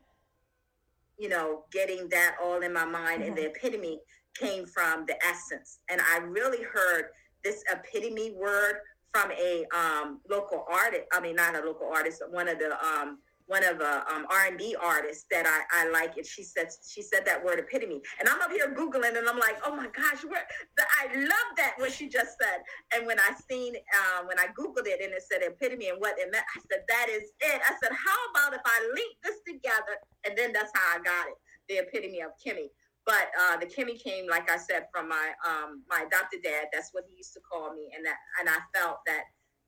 [1.17, 3.29] you know, getting that all in my mind, mm-hmm.
[3.29, 3.67] and the mm-hmm.
[3.67, 3.99] epitome
[4.39, 5.79] came from the essence.
[5.89, 7.05] And I really heard
[7.43, 8.75] this epitome word
[9.13, 11.03] from a um, local artist.
[11.11, 13.19] I mean, not a local artist, one of the um,
[13.51, 17.25] one of a um, R&B artists that I, I like, and she said she said
[17.25, 20.47] that word epitome, and I'm up here googling, and I'm like, oh my gosh, where
[20.77, 22.63] the, I love that what she just said.
[22.95, 26.15] And when I seen uh, when I googled it and it said epitome and what
[26.17, 27.59] it meant, I said that is it.
[27.67, 31.27] I said, how about if I link this together, and then that's how I got
[31.27, 31.35] it,
[31.67, 32.71] the epitome of Kimmy.
[33.05, 36.71] But uh, the Kimmy came, like I said, from my um, my adopted dad.
[36.71, 39.23] That's what he used to call me, and that and I felt that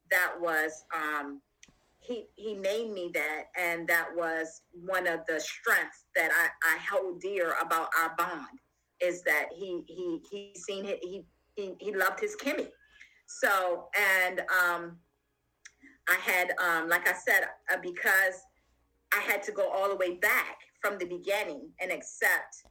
[0.10, 0.72] that was.
[0.96, 1.42] Um,
[2.04, 6.78] he he named me that and that was one of the strengths that I, I
[6.92, 8.60] hold dear about our bond
[9.02, 12.68] is that he he he seen it he he, he loved his Kimmy.
[13.28, 14.98] So and um
[16.10, 18.42] I had um like I said uh, because
[19.14, 22.64] I had to go all the way back from the beginning and accept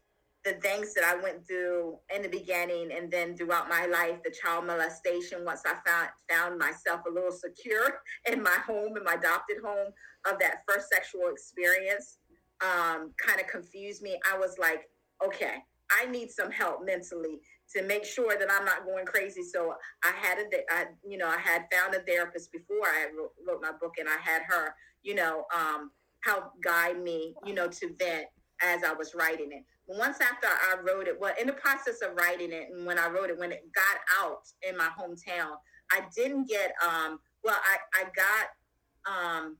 [0.45, 4.31] the things that I went through in the beginning and then throughout my life, the
[4.31, 8.01] child molestation, once I found found myself a little secure
[8.31, 9.93] in my home, in my adopted home
[10.31, 12.19] of that first sexual experience,
[12.61, 14.19] um, kind of confused me.
[14.33, 14.83] I was like,
[15.25, 15.57] okay,
[15.91, 17.41] I need some help mentally
[17.77, 19.43] to make sure that I'm not going crazy.
[19.43, 19.75] So
[20.05, 23.73] I had a, I, you know, I had found a therapist before I wrote, my
[23.81, 25.91] book and I had her, you know, um,
[26.25, 28.27] help guide me, you know, to vent
[28.63, 32.17] as I was writing it once after I wrote it, well, in the process of
[32.17, 35.57] writing it, and when I wrote it, when it got out in my hometown,
[35.91, 36.73] I didn't get.
[36.83, 39.57] Um, well, I I got um,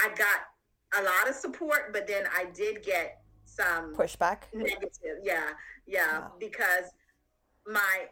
[0.00, 4.42] I got a lot of support, but then I did get some pushback.
[4.52, 5.50] Negative, yeah,
[5.86, 6.32] yeah, wow.
[6.38, 6.90] because
[7.66, 8.06] my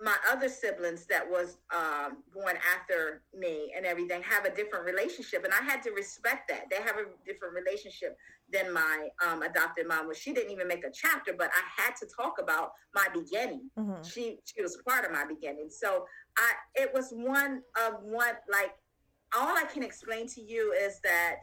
[0.00, 5.44] my other siblings that was um, going after me and everything have a different relationship,
[5.44, 6.66] and I had to respect that.
[6.70, 8.16] They have a different relationship
[8.52, 10.18] than my um, adopted mom was.
[10.18, 13.70] She didn't even make a chapter, but I had to talk about my beginning.
[13.78, 14.02] Mm-hmm.
[14.02, 16.04] She she was part of my beginning, so
[16.36, 18.72] I it was one of one like
[19.36, 21.36] all I can explain to you is that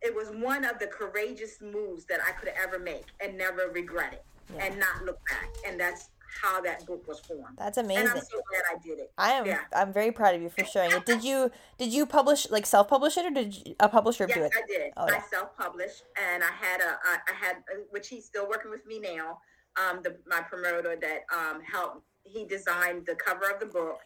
[0.00, 4.12] it was one of the courageous moves that I could ever make and never regret
[4.12, 4.64] it yeah.
[4.64, 5.48] and not look back.
[5.66, 6.10] And that's
[6.42, 7.56] how that book was formed.
[7.56, 8.06] That's amazing.
[8.06, 9.12] And I'm so glad I did it.
[9.18, 9.46] I am.
[9.46, 9.60] Yeah.
[9.72, 11.06] I'm very proud of you for sharing it.
[11.06, 14.36] Did you did you publish like self publish it or did you, a publisher yes,
[14.36, 14.52] do it?
[14.56, 14.92] I did.
[14.96, 17.56] Oh, I self published, and I had a I had
[17.90, 19.38] which he's still working with me now.
[19.76, 23.98] Um, the my promoter that um helped he designed the cover of the book,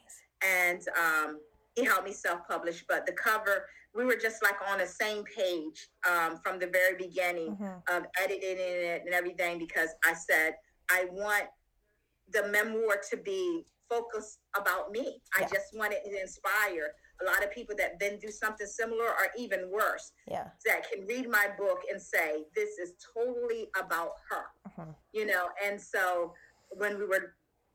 [0.42, 1.40] and um
[1.74, 2.84] he helped me self publish.
[2.88, 6.96] But the cover we were just like on the same page um, from the very
[6.96, 7.94] beginning mm-hmm.
[7.94, 10.54] of editing it and everything because I said
[10.90, 11.44] I want
[12.32, 15.20] the memoir to be focused about me.
[15.38, 15.46] Yeah.
[15.46, 19.28] I just wanted to inspire a lot of people that then do something similar or
[19.36, 20.12] even worse.
[20.28, 20.48] Yeah.
[20.64, 24.44] That can read my book and say, this is totally about her.
[24.66, 24.92] Uh-huh.
[25.12, 26.32] You know, and so
[26.70, 27.34] when we were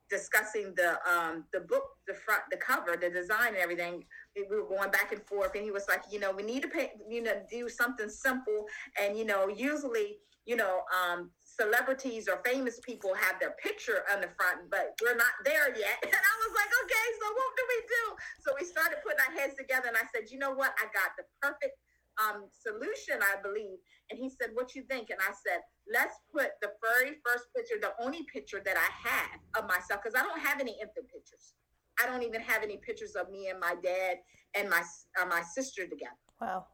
[0.09, 4.67] discussing the um the book, the front, the cover, the design and everything, we were
[4.67, 7.21] going back and forth and he was like, you know, we need to pay, you
[7.21, 8.65] know, do something simple
[9.01, 14.21] and you know, usually, you know, um celebrities or famous people have their picture on
[14.21, 15.97] the front, but we're not there yet.
[16.05, 18.03] And I was like, okay, so what do we do?
[18.45, 20.73] So we started putting our heads together, and I said, you know what?
[20.77, 21.75] I got the perfect
[22.21, 23.77] um, solution, I believe.
[24.09, 25.09] And he said, what you think?
[25.09, 29.37] And I said, let's put the very first picture, the only picture that I had
[29.57, 31.53] of myself, because I don't have any infant pictures.
[32.01, 34.17] I don't even have any pictures of me and my dad
[34.53, 34.81] and my
[35.19, 36.21] uh, my sister together.
[36.39, 36.67] Wow.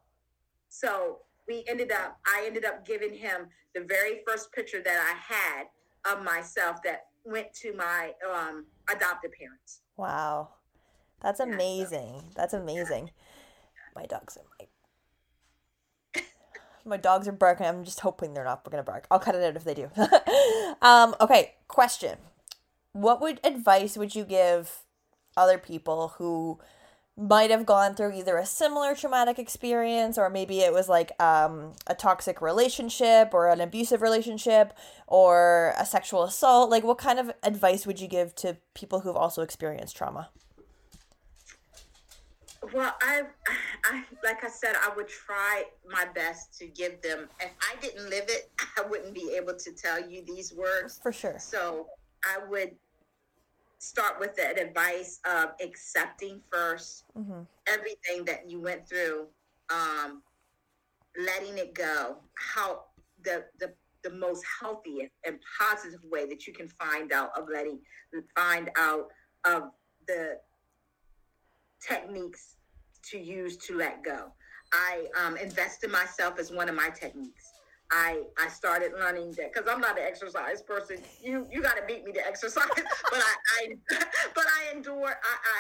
[0.68, 5.34] So we ended up i ended up giving him the very first picture that i
[5.34, 5.66] had
[6.06, 9.82] of myself that went to my um, adopted parents.
[9.98, 10.50] Wow.
[11.22, 13.06] That's amazing yeah, so, that's amazing.
[13.06, 14.02] Yeah.
[14.02, 16.22] my dogs are my
[16.86, 17.66] my dogs are barking.
[17.66, 19.08] I'm just hoping they're not gonna bark.
[19.10, 19.90] I'll cut it out if they do.
[20.82, 22.18] Um, okay question.
[22.92, 24.84] What would advice would you give
[25.38, 26.60] other people who
[27.16, 31.74] might have gone through either a similar traumatic experience or maybe it was like um,
[31.86, 34.74] a toxic relationship or an abusive relationship
[35.06, 39.16] or a sexual assault like what kind of advice would you give to people who've
[39.16, 40.30] also experienced trauma
[42.74, 43.24] Well, I,
[43.84, 47.28] I, like I said, I would try my best to give them.
[47.42, 51.12] If I didn't live it, I wouldn't be able to tell you these words for
[51.12, 51.36] sure.
[51.40, 51.88] So
[52.24, 52.72] I would
[53.84, 57.42] start with the advice of accepting 1st mm-hmm.
[57.68, 59.28] everything that you went through,
[59.70, 60.22] um,
[61.18, 62.18] letting it go.
[62.36, 62.86] How
[63.24, 67.80] the the the most healthy and positive way that you can find out of letting
[68.36, 69.08] find out
[69.46, 69.72] of
[70.08, 70.38] the
[71.86, 72.56] techniques
[73.10, 74.32] to use to let go.
[74.72, 77.53] I um, invest in myself as one of my techniques.
[77.94, 80.98] I I started learning that because I'm not an exercise person.
[81.22, 83.76] You you got to beat me to exercise, but I, I
[84.36, 85.14] but I enjoy I,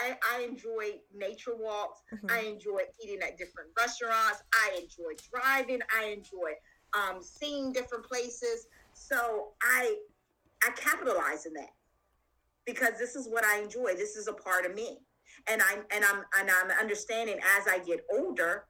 [0.04, 2.02] I, I enjoy nature walks.
[2.12, 2.26] Mm-hmm.
[2.32, 4.42] I enjoy eating at different restaurants.
[4.54, 5.80] I enjoy driving.
[5.96, 6.54] I enjoy
[6.94, 8.66] um, seeing different places.
[8.94, 9.96] So I
[10.64, 11.74] I capitalize in that
[12.66, 13.94] because this is what I enjoy.
[13.94, 14.98] This is a part of me
[15.48, 18.66] and I'm and I'm and I'm understanding as I get older,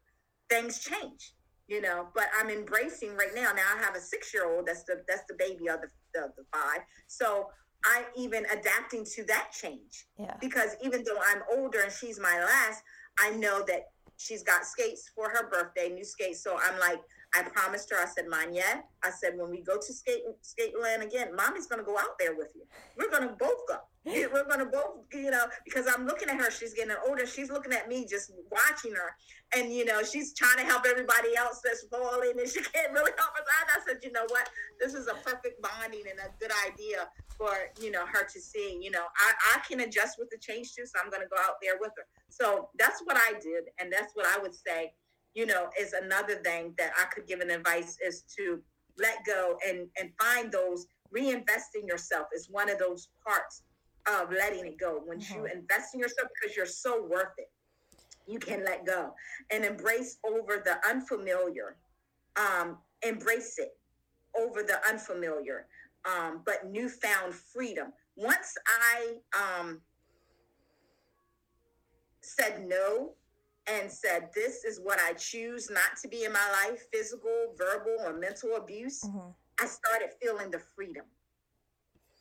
[0.50, 1.34] things change,
[1.68, 2.08] you know.
[2.14, 3.52] But I'm embracing right now.
[3.54, 4.68] Now I have a six year old.
[4.68, 6.82] That's the that's the baby of the, the the five.
[7.08, 7.50] So
[7.86, 10.08] I'm even adapting to that change.
[10.18, 10.36] Yeah.
[10.40, 12.82] Because even though I'm older and she's my last,
[13.20, 16.44] I know that she's got skates for her birthday, new skates.
[16.44, 17.02] So I'm like,
[17.36, 21.02] I promised her, I said, Manya, I said, when we go to skate skate land
[21.02, 22.62] again, mommy's gonna go out there with you.
[22.96, 23.78] We're gonna both go.
[24.06, 27.74] We're gonna both, you know, because I'm looking at her, she's getting older, she's looking
[27.74, 29.16] at me just watching her.
[29.56, 33.12] And you know, she's trying to help everybody else that's falling and she can't really
[33.18, 33.70] help herself.
[33.76, 34.50] I said, you know what?
[34.80, 38.78] This is a perfect bonding and a good idea for, you know, her to see.
[38.80, 41.56] You know, I, I can adjust with the change too, so I'm gonna go out
[41.64, 42.06] there with her.
[42.30, 44.94] So that's what I did, and that's what I would say
[45.34, 48.62] you know, is another thing that I could give an advice is to
[48.98, 53.64] let go and and find those reinvesting yourself is one of those parts
[54.08, 55.02] of letting it go.
[55.06, 55.34] When mm-hmm.
[55.34, 57.50] you invest in yourself because you're so worth it,
[58.28, 59.14] you can let go
[59.52, 61.78] and embrace over the unfamiliar.
[62.36, 63.78] Um, embrace it
[64.36, 65.68] over the unfamiliar,
[66.06, 67.94] um, but newfound freedom.
[68.16, 69.82] Once I um,
[72.22, 73.14] said no
[73.68, 77.96] and said, This is what I choose not to be in my life physical, verbal,
[78.06, 79.30] or mental abuse, mm-hmm.
[79.60, 81.06] I started feeling the freedom,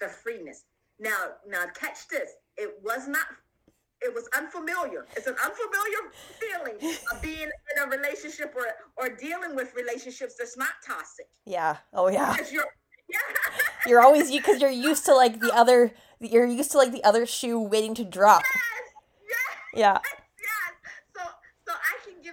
[0.00, 0.64] the freeness.
[1.00, 2.30] Now, now catch this.
[2.56, 3.26] It was not
[4.04, 5.06] it was unfamiliar.
[5.14, 10.56] It's an unfamiliar feeling of being in a relationship or or dealing with relationships that's
[10.56, 11.26] not toxic.
[11.46, 11.76] Yeah.
[11.92, 12.36] Oh yeah.
[12.50, 12.64] You're,
[13.08, 13.18] yeah.
[13.86, 17.26] you're always because you're used to like the other you're used to like the other
[17.26, 18.42] shoe waiting to drop.
[18.42, 19.38] Yes,
[19.74, 20.21] yes, yeah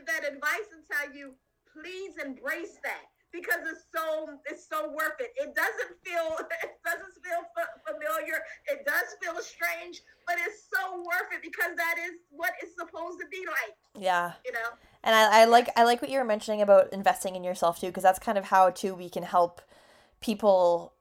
[0.09, 1.33] that advice and tell you,
[1.73, 5.31] please embrace that because it's so it's so worth it.
[5.37, 8.41] It doesn't feel it doesn't feel f- familiar.
[8.67, 13.19] It does feel strange, but it's so worth it because that is what it's supposed
[13.19, 13.75] to be like.
[14.01, 14.33] Yeah.
[14.45, 14.69] You know.
[15.03, 17.87] And I, I like I like what you were mentioning about investing in yourself too,
[17.87, 19.61] because that's kind of how too we can help
[20.21, 20.93] people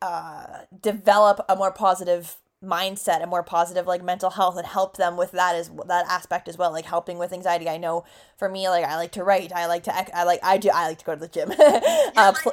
[0.00, 5.16] uh, develop a more positive mindset and more positive like mental health and help them
[5.16, 7.68] with that as that aspect as well like helping with anxiety.
[7.68, 8.04] I know
[8.36, 9.52] for me like i like to write.
[9.52, 11.52] I like to i like i do i like to go to the gym.
[12.14, 12.52] Uh, pl-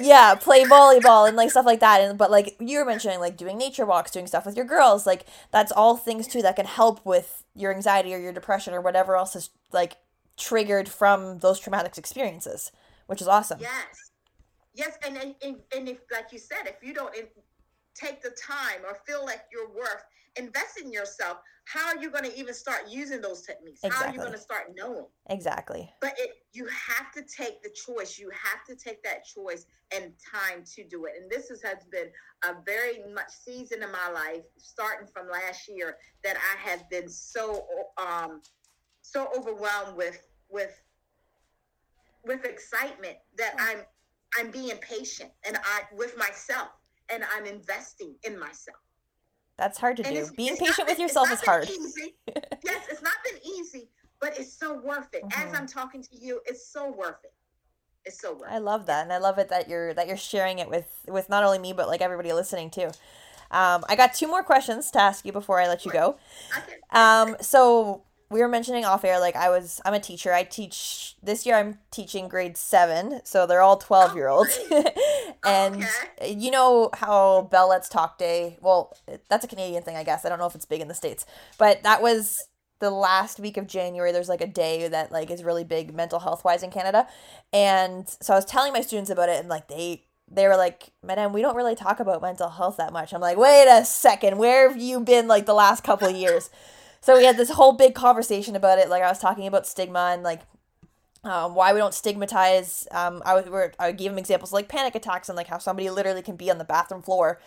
[0.00, 2.00] yeah play volleyball and like stuff like that.
[2.00, 5.06] And but like you were mentioning like doing nature walks doing stuff with your girls
[5.06, 8.80] like that's all things too that can help with your anxiety or your depression or
[8.80, 9.96] whatever else is like
[10.36, 12.72] triggered from those traumatic experiences
[13.06, 13.58] which is awesome.
[13.60, 14.10] Yes.
[14.74, 17.14] Yes and and, and if like you said if you don't
[17.94, 20.04] take the time or feel like you're worth
[20.36, 23.80] invest in yourself how are you going to even start using those techniques?
[23.82, 24.06] Exactly.
[24.06, 25.06] how are you going to start knowing?
[25.30, 25.90] Exactly.
[26.02, 28.18] But it, you have to take the choice.
[28.18, 31.12] You have to take that choice and time to do it.
[31.18, 32.08] And this is, has been
[32.44, 37.08] a very much season in my life starting from last year that i have been
[37.08, 37.64] so
[37.98, 38.40] um
[39.02, 40.82] so overwhelmed with with
[42.24, 43.78] with excitement that i'm
[44.38, 46.68] i'm being patient and i with myself
[47.12, 48.78] and I'm investing in myself.
[49.56, 50.28] That's hard to and do.
[50.36, 51.68] Being patient with yourself is hard.
[52.26, 53.88] yes, it's not been easy,
[54.20, 55.22] but it's so worth it.
[55.24, 55.48] Mm-hmm.
[55.48, 57.32] As I'm talking to you, it's so worth it.
[58.04, 58.50] It's so worth.
[58.50, 58.54] It.
[58.54, 61.28] I love that, and I love it that you're that you're sharing it with with
[61.28, 62.90] not only me but like everybody listening too.
[63.50, 66.16] Um, I got two more questions to ask you before I let you go.
[66.90, 70.32] Um, so we were mentioning off air like i was i'm a teacher.
[70.32, 74.58] I teach this year i'm teaching grade seven so they're all 12 year olds
[75.44, 76.32] and okay.
[76.32, 78.96] you know how bell let's talk day well
[79.28, 80.24] that's a canadian thing i guess.
[80.24, 81.26] I don't know if it's big in the states.
[81.58, 82.48] But that was
[82.80, 84.12] the last week of january.
[84.12, 87.06] There's like a day that like is really big mental health wise in canada.
[87.52, 90.90] And so i was telling my students about it and like they they were like,
[91.02, 93.12] Madame, we don't really talk about mental health that much.
[93.12, 96.50] I'm like, wait a second, where have you been like the last couple of years?
[97.04, 98.88] So we had this whole big conversation about it.
[98.88, 100.40] Like I was talking about stigma and like
[101.22, 102.88] um, why we don't stigmatize.
[102.90, 106.22] Um, I would I give him examples like panic attacks and like how somebody literally
[106.22, 107.42] can be on the bathroom floor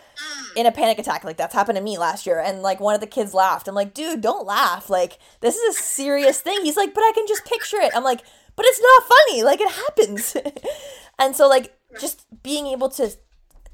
[0.56, 1.24] in a panic attack.
[1.24, 3.68] Like that's happened to me last year, and like one of the kids laughed.
[3.68, 4.92] I'm like, dude, don't laugh.
[4.92, 6.60] Like this is a serious thing.
[6.62, 7.94] He's like, but I can just picture it.
[7.96, 8.22] I'm like,
[8.56, 9.42] but it's not funny.
[9.42, 10.38] Like it happens.
[11.20, 13.12] and so like just being able to,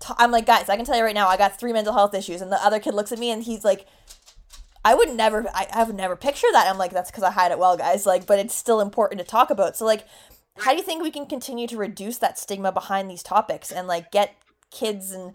[0.08, 2.14] i I'm like, guys, I can tell you right now, I got three mental health
[2.14, 3.86] issues, and the other kid looks at me and he's like
[4.86, 6.68] I would never, I, I would never picture that.
[6.68, 8.06] I'm like, that's because I hide it well, guys.
[8.06, 9.78] Like, but it's still important to talk about.
[9.78, 10.06] So, like,
[10.58, 13.88] how do you think we can continue to reduce that stigma behind these topics and
[13.88, 14.36] like get
[14.70, 15.34] kids and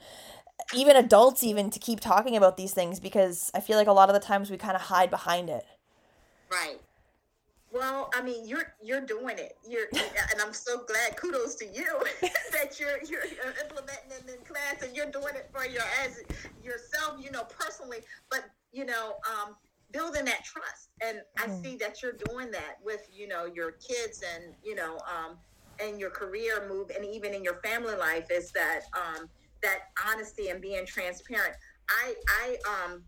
[0.74, 3.00] even adults even to keep talking about these things?
[3.00, 5.64] Because I feel like a lot of the times we kind of hide behind it.
[6.50, 6.80] Right.
[7.70, 9.56] Well, I mean, you're you're doing it.
[9.68, 11.16] You're, and I'm so glad.
[11.16, 11.98] Kudos to you
[12.52, 13.24] that you're you're
[13.62, 16.20] implementing it in class and you're doing it for your as
[16.62, 17.98] yourself, you know, personally.
[18.30, 19.56] But you know, um,
[19.92, 20.90] building that trust.
[21.00, 21.50] And mm-hmm.
[21.50, 25.38] I see that you're doing that with, you know, your kids and, you know, um,
[25.80, 29.28] and your career move and even in your family life is that um,
[29.62, 31.54] that honesty and being transparent.
[31.88, 33.02] I I um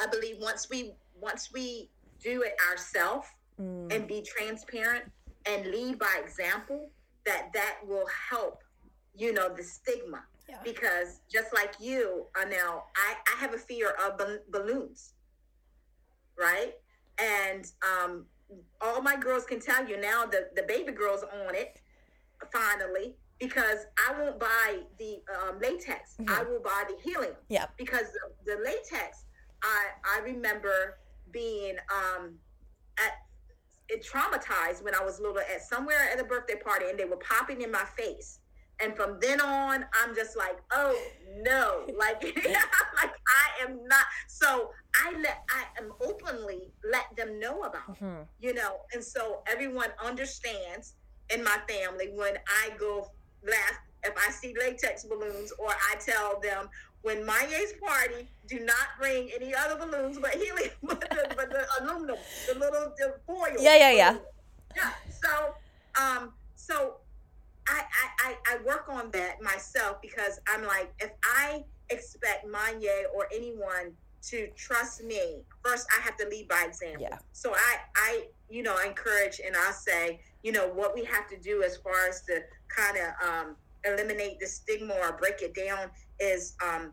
[0.00, 1.90] I believe once we once we
[2.22, 3.26] do it ourselves
[3.60, 3.94] mm.
[3.94, 5.04] and be transparent
[5.46, 6.90] and lead by example,
[7.24, 8.62] that that will help,
[9.14, 10.58] you know, the stigma yeah.
[10.64, 14.20] Because just like you, now I, I have a fear of
[14.50, 15.14] balloons,
[16.38, 16.72] right?
[17.18, 18.26] And um,
[18.80, 21.80] all my girls can tell you now the, the baby girls on it
[22.52, 26.16] finally because I won't buy the um, latex.
[26.20, 26.30] Mm-hmm.
[26.30, 27.34] I will buy the helium.
[27.48, 27.66] Yeah.
[27.76, 28.06] Because
[28.44, 29.24] the, the latex,
[29.62, 29.86] I
[30.16, 30.98] I remember
[31.30, 32.34] being um,
[32.98, 33.12] at
[33.88, 37.16] it traumatized when I was little at somewhere at a birthday party and they were
[37.16, 38.39] popping in my face
[38.82, 40.96] and from then on i'm just like oh
[41.42, 44.70] no like like i am not so
[45.04, 48.22] i let i am openly let them know about mm-hmm.
[48.40, 50.94] you know and so everyone understands
[51.34, 53.10] in my family when i go
[53.44, 56.68] last if i see latex balloons or i tell them
[57.02, 61.66] when Maye's party, do not bring any other balloons but helium, but the, but the
[61.80, 62.16] aluminum,
[62.46, 63.56] the little the foil.
[63.58, 64.16] Yeah, yeah, yeah.
[64.76, 64.90] Yeah.
[65.22, 65.54] So,
[66.00, 66.96] um, so
[67.70, 67.84] I,
[68.28, 73.92] I, I work on that myself because I'm like, if I expect Manye or anyone
[74.22, 77.02] to trust me, first I have to lead by example.
[77.02, 77.18] Yeah.
[77.32, 81.38] So I, I, you know, encourage and I say, you know, what we have to
[81.38, 85.90] do as far as to kind of um, eliminate the stigma or break it down
[86.18, 86.92] is um,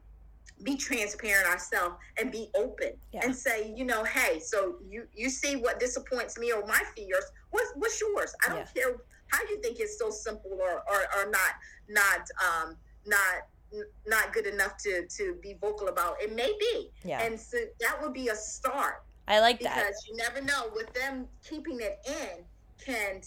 [0.64, 3.22] be transparent ourselves and be open yeah.
[3.24, 7.26] and say, you know, hey, so you you see what disappoints me or my fears.
[7.52, 8.34] What's what's yours?
[8.46, 8.84] I don't yeah.
[8.84, 8.98] care
[9.30, 11.54] how do you think it's so simple or, or, or not
[11.90, 12.76] not um,
[13.06, 13.48] not
[14.06, 16.22] not good enough to to be vocal about?
[16.22, 16.90] It may be.
[17.04, 17.22] Yeah.
[17.22, 19.04] And so that would be a start.
[19.28, 19.86] I like because that.
[19.88, 22.44] Because you never know with them keeping it in
[22.84, 23.22] can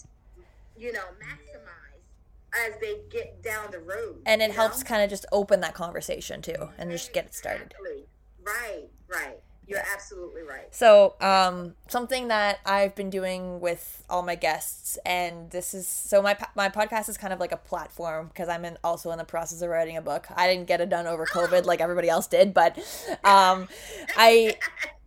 [0.77, 5.25] you know maximize as they get down the road and it helps kind of just
[5.31, 7.75] open that conversation too and just get it started.
[7.79, 8.07] Exactly.
[8.45, 9.41] right right
[9.71, 10.75] you're absolutely right.
[10.75, 16.21] So, um, something that I've been doing with all my guests, and this is so
[16.21, 19.25] my my podcast is kind of like a platform because I'm in, also in the
[19.25, 20.27] process of writing a book.
[20.35, 22.77] I didn't get it done over COVID like everybody else did, but
[23.25, 23.69] um,
[24.17, 24.57] I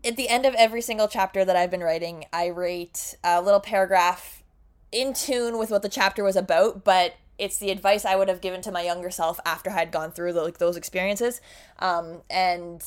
[0.03, 3.59] at the end of every single chapter that I've been writing, I rate a little
[3.59, 4.43] paragraph
[4.91, 8.41] in tune with what the chapter was about, but it's the advice I would have
[8.41, 11.41] given to my younger self after I had gone through the, like those experiences.
[11.79, 12.83] Um, and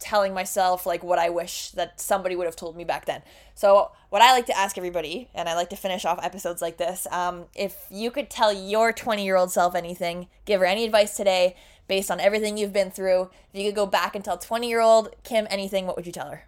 [0.00, 3.22] telling myself like what I wish that somebody would have told me back then.
[3.54, 6.78] So what I like to ask everybody, and I like to finish off episodes like
[6.78, 10.84] this, um, if you could tell your 20 year old self anything, give her any
[10.84, 14.38] advice today based on everything you've been through, if you could go back and tell
[14.38, 16.46] 20 year old Kim anything, what would you tell her?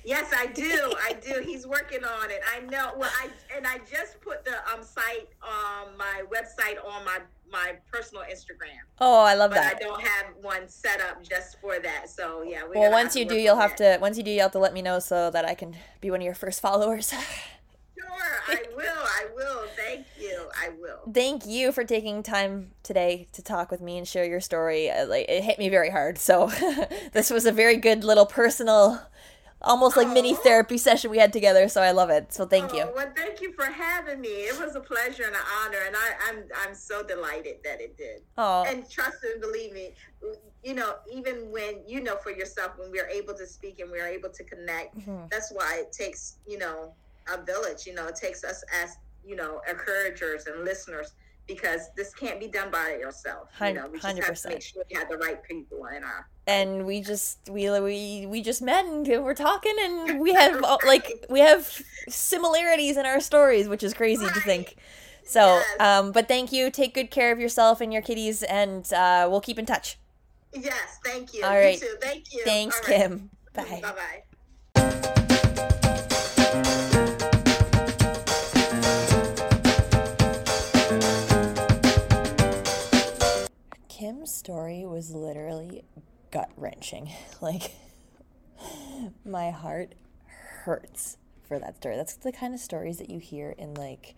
[0.06, 0.94] Yes, I do.
[1.04, 1.42] I do.
[1.44, 2.42] He's working on it.
[2.56, 2.92] I know.
[2.96, 7.20] Well, I and I just put the um site um my website on my
[7.52, 8.84] my personal Instagram.
[9.02, 9.76] Oh, I love but that.
[9.78, 12.10] I don't have one set up just for that.
[12.10, 12.62] So yeah.
[12.74, 13.96] well, once you do, you'll have that.
[13.98, 14.02] to.
[14.02, 16.22] Once you do, you'll have to let me know so that I can be one
[16.22, 17.10] of your first followers.
[17.98, 18.84] sure, I will.
[18.86, 19.66] I will.
[19.76, 20.50] Thank you.
[20.62, 21.12] I will.
[21.12, 24.92] Thank you for taking time today to talk with me and share your story.
[24.92, 26.20] Uh, like it hit me very hard.
[26.20, 26.48] So
[27.14, 29.02] this was a very good little personal
[29.66, 31.68] almost like mini therapy session we had together.
[31.68, 32.32] So I love it.
[32.32, 32.88] So thank you.
[32.96, 34.30] Well, thank you for having me.
[34.30, 37.82] It was a pleasure and an honor, and I, am I'm, I'm so delighted that
[37.82, 38.22] it did.
[38.38, 39.94] Oh, and trust and believe me,
[40.64, 44.08] you know, even when you know for yourself, when we're able to speak and we're
[44.08, 45.26] able to connect, mm-hmm.
[45.30, 46.94] that's why it takes you know
[47.34, 47.86] a village.
[47.86, 51.14] You know, it takes us as you know encouragers and listeners
[51.48, 53.50] because this can't be done by yourself.
[53.62, 54.24] You know, we just 100%.
[54.26, 56.28] have to make sure we have the right people in our.
[56.48, 61.26] And we just we we we just met and we're talking and we have like
[61.30, 64.34] we have similarities in our stories, which is crazy right.
[64.34, 64.76] to think.
[65.28, 65.66] So, yes.
[65.80, 66.70] um, but thank you.
[66.70, 69.98] Take good care of yourself and your kitties, and uh, we'll keep in touch.
[70.54, 71.44] Yes, thank you.
[71.44, 71.82] All right.
[71.82, 72.44] You thank you.
[72.46, 73.32] Thanks, Kim.
[73.54, 73.80] Bye.
[73.82, 74.24] Bye bye.
[84.96, 85.84] Was literally
[86.32, 87.12] gut wrenching.
[87.42, 87.76] Like,
[89.26, 89.94] my heart
[90.64, 91.18] hurts
[91.48, 91.98] for that story.
[91.98, 94.16] That's the kind of stories that you hear in like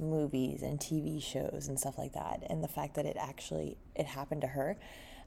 [0.00, 2.42] movies and TV shows and stuff like that.
[2.48, 4.78] And the fact that it actually it happened to her,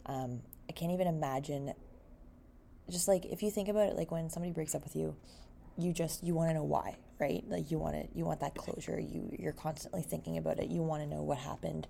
[0.07, 1.73] um, I can't even imagine.
[2.89, 5.15] Just like if you think about it, like when somebody breaks up with you,
[5.77, 7.43] you just you want to know why, right?
[7.47, 8.99] Like you want it, you want that closure.
[8.99, 10.69] You you're constantly thinking about it.
[10.69, 11.87] You want to know what happened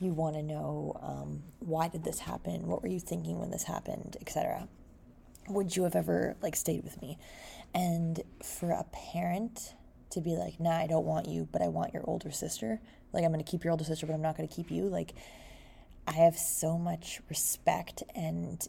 [0.00, 2.66] you want to know um, why did this happen?
[2.66, 4.16] What were you thinking when this happened?
[4.20, 4.68] Etc
[5.50, 7.16] would you have ever like stayed with me?
[7.72, 9.72] And for a parent
[10.10, 12.80] to be like nah i don't want you but i want your older sister
[13.12, 14.84] like i'm going to keep your older sister but i'm not going to keep you
[14.84, 15.14] like
[16.06, 18.68] i have so much respect and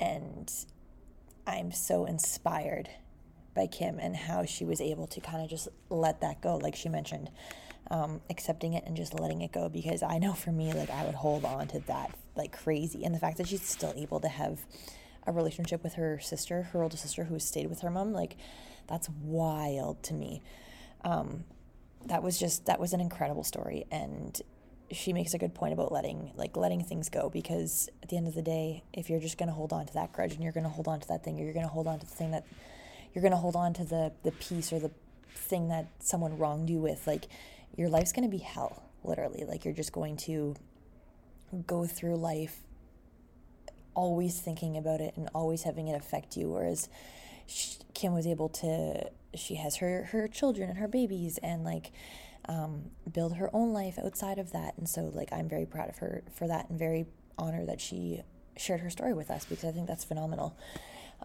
[0.00, 0.64] and
[1.46, 2.88] i'm so inspired
[3.54, 6.74] by kim and how she was able to kind of just let that go like
[6.74, 7.30] she mentioned
[7.90, 11.04] um, accepting it and just letting it go because I know for me, like I
[11.04, 13.04] would hold on to that like crazy.
[13.04, 14.60] And the fact that she's still able to have
[15.26, 18.36] a relationship with her sister, her older sister who stayed with her mom, like
[18.86, 20.42] that's wild to me.
[21.04, 21.44] Um,
[22.06, 24.40] that was just that was an incredible story and
[24.90, 28.26] she makes a good point about letting like letting things go because at the end
[28.26, 30.52] of the day if you're just going to hold on to that grudge and you're
[30.52, 32.14] going to hold on to that thing or you're going to hold on to the
[32.14, 32.44] thing that
[33.14, 34.90] you're going to hold on to the the piece or the
[35.34, 37.26] thing that someone wronged you with like
[37.76, 39.44] your life's going to be hell, literally.
[39.46, 40.54] Like you're just going to
[41.66, 42.60] go through life
[43.94, 46.50] always thinking about it and always having it affect you.
[46.50, 46.88] Whereas
[47.94, 51.92] Kim was able to, she has her, her children and her babies and like
[52.48, 54.76] um, build her own life outside of that.
[54.78, 57.06] And so, like, I'm very proud of her for that and very
[57.36, 58.22] honored that she
[58.56, 60.56] shared her story with us because I think that's phenomenal.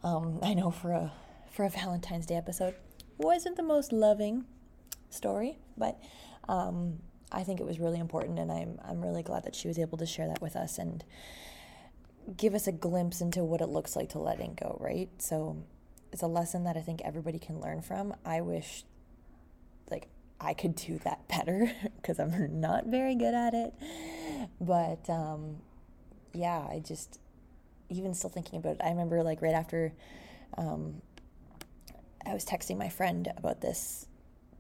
[0.03, 1.11] Um, I know for a
[1.51, 2.75] for a Valentine's Day episode
[3.17, 4.45] wasn't the most loving
[5.09, 5.99] story, but
[6.47, 6.99] um,
[7.31, 9.97] I think it was really important, and I'm I'm really glad that she was able
[9.97, 11.03] to share that with us and
[12.37, 14.77] give us a glimpse into what it looks like to letting go.
[14.79, 15.63] Right, so
[16.11, 18.15] it's a lesson that I think everybody can learn from.
[18.25, 18.83] I wish,
[19.89, 20.07] like,
[20.39, 23.73] I could do that better because I'm not very good at it,
[24.61, 25.57] but um,
[26.33, 27.19] yeah, I just
[27.89, 28.81] even still thinking about it.
[28.83, 29.93] I remember like right after.
[30.57, 31.01] Um,
[32.25, 34.07] I was texting my friend about this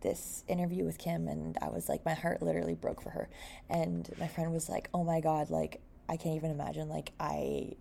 [0.03, 3.29] this interview with Kim and I was like my heart literally broke for her.
[3.69, 7.73] And my friend was like oh my god like I can't even imagine like I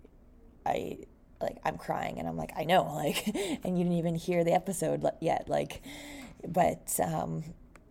[0.65, 0.99] I
[1.41, 2.17] like I'm crying.
[2.17, 5.81] And I'm like I know like and you didn't even hear the episode yet like
[6.47, 7.43] but um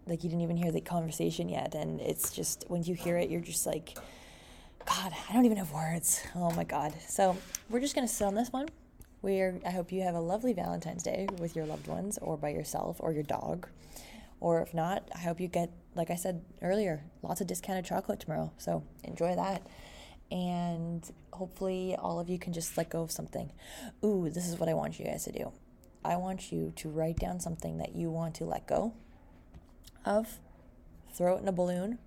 [0.07, 1.74] like you didn't even hear the conversation yet.
[1.74, 3.97] And it's just when you hear it you're just like
[4.87, 6.22] god I don't even have words.
[6.35, 6.95] Oh my god.
[7.07, 7.37] So
[7.70, 8.68] we're just going to sit on this one.
[9.20, 12.49] We're I hope you have a lovely Valentine's Day with your loved ones or by
[12.49, 13.68] yourself or your dog
[14.43, 18.18] Or if not, I hope you get, like I said earlier, lots of discounted chocolate
[18.18, 18.53] tomorrow.
[18.59, 19.64] So enjoy that.
[20.32, 23.53] And hopefully, all of you can just let go of something.
[24.05, 25.53] Ooh, this is what I want you guys to do.
[26.05, 28.95] I want you to write down something that you want to let go
[30.05, 30.40] of,
[31.14, 32.01] throw it in a balloon,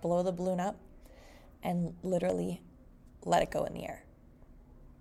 [0.00, 0.80] blow the balloon up,
[1.62, 2.62] and literally
[3.26, 4.04] let it go in the air.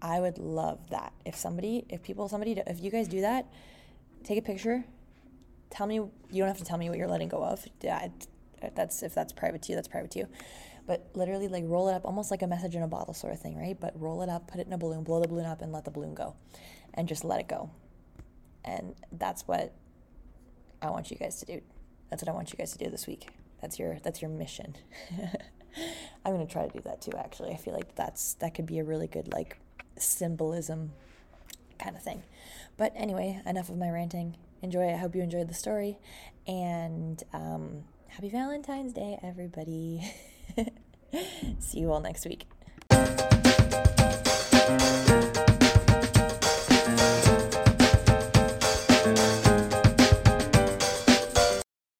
[0.02, 1.14] I would love that.
[1.24, 3.46] If somebody, if people, somebody, if you guys do that,
[4.26, 4.84] take a picture.
[5.74, 7.66] Tell me, you don't have to tell me what you're letting go of.
[7.82, 8.10] Yeah,
[8.76, 10.28] that's if that's private to you, that's private to you.
[10.86, 13.40] But literally, like roll it up, almost like a message in a bottle sort of
[13.40, 13.76] thing, right?
[13.80, 15.84] But roll it up, put it in a balloon, blow the balloon up, and let
[15.84, 16.36] the balloon go,
[16.94, 17.72] and just let it go.
[18.64, 19.74] And that's what
[20.80, 21.62] I want you guys to do.
[22.12, 23.30] That's what I want you guys to do this week.
[23.60, 24.76] That's your that's your mission.
[26.24, 27.14] I'm gonna try to do that too.
[27.18, 29.58] Actually, I feel like that's that could be a really good like
[29.98, 30.92] symbolism
[31.80, 32.22] kind of thing.
[32.78, 34.36] But anyway, enough of my ranting.
[34.64, 34.94] Enjoy.
[34.94, 35.98] I hope you enjoyed the story,
[36.48, 40.10] and um, happy Valentine's Day, everybody.
[41.60, 42.48] See you all next week.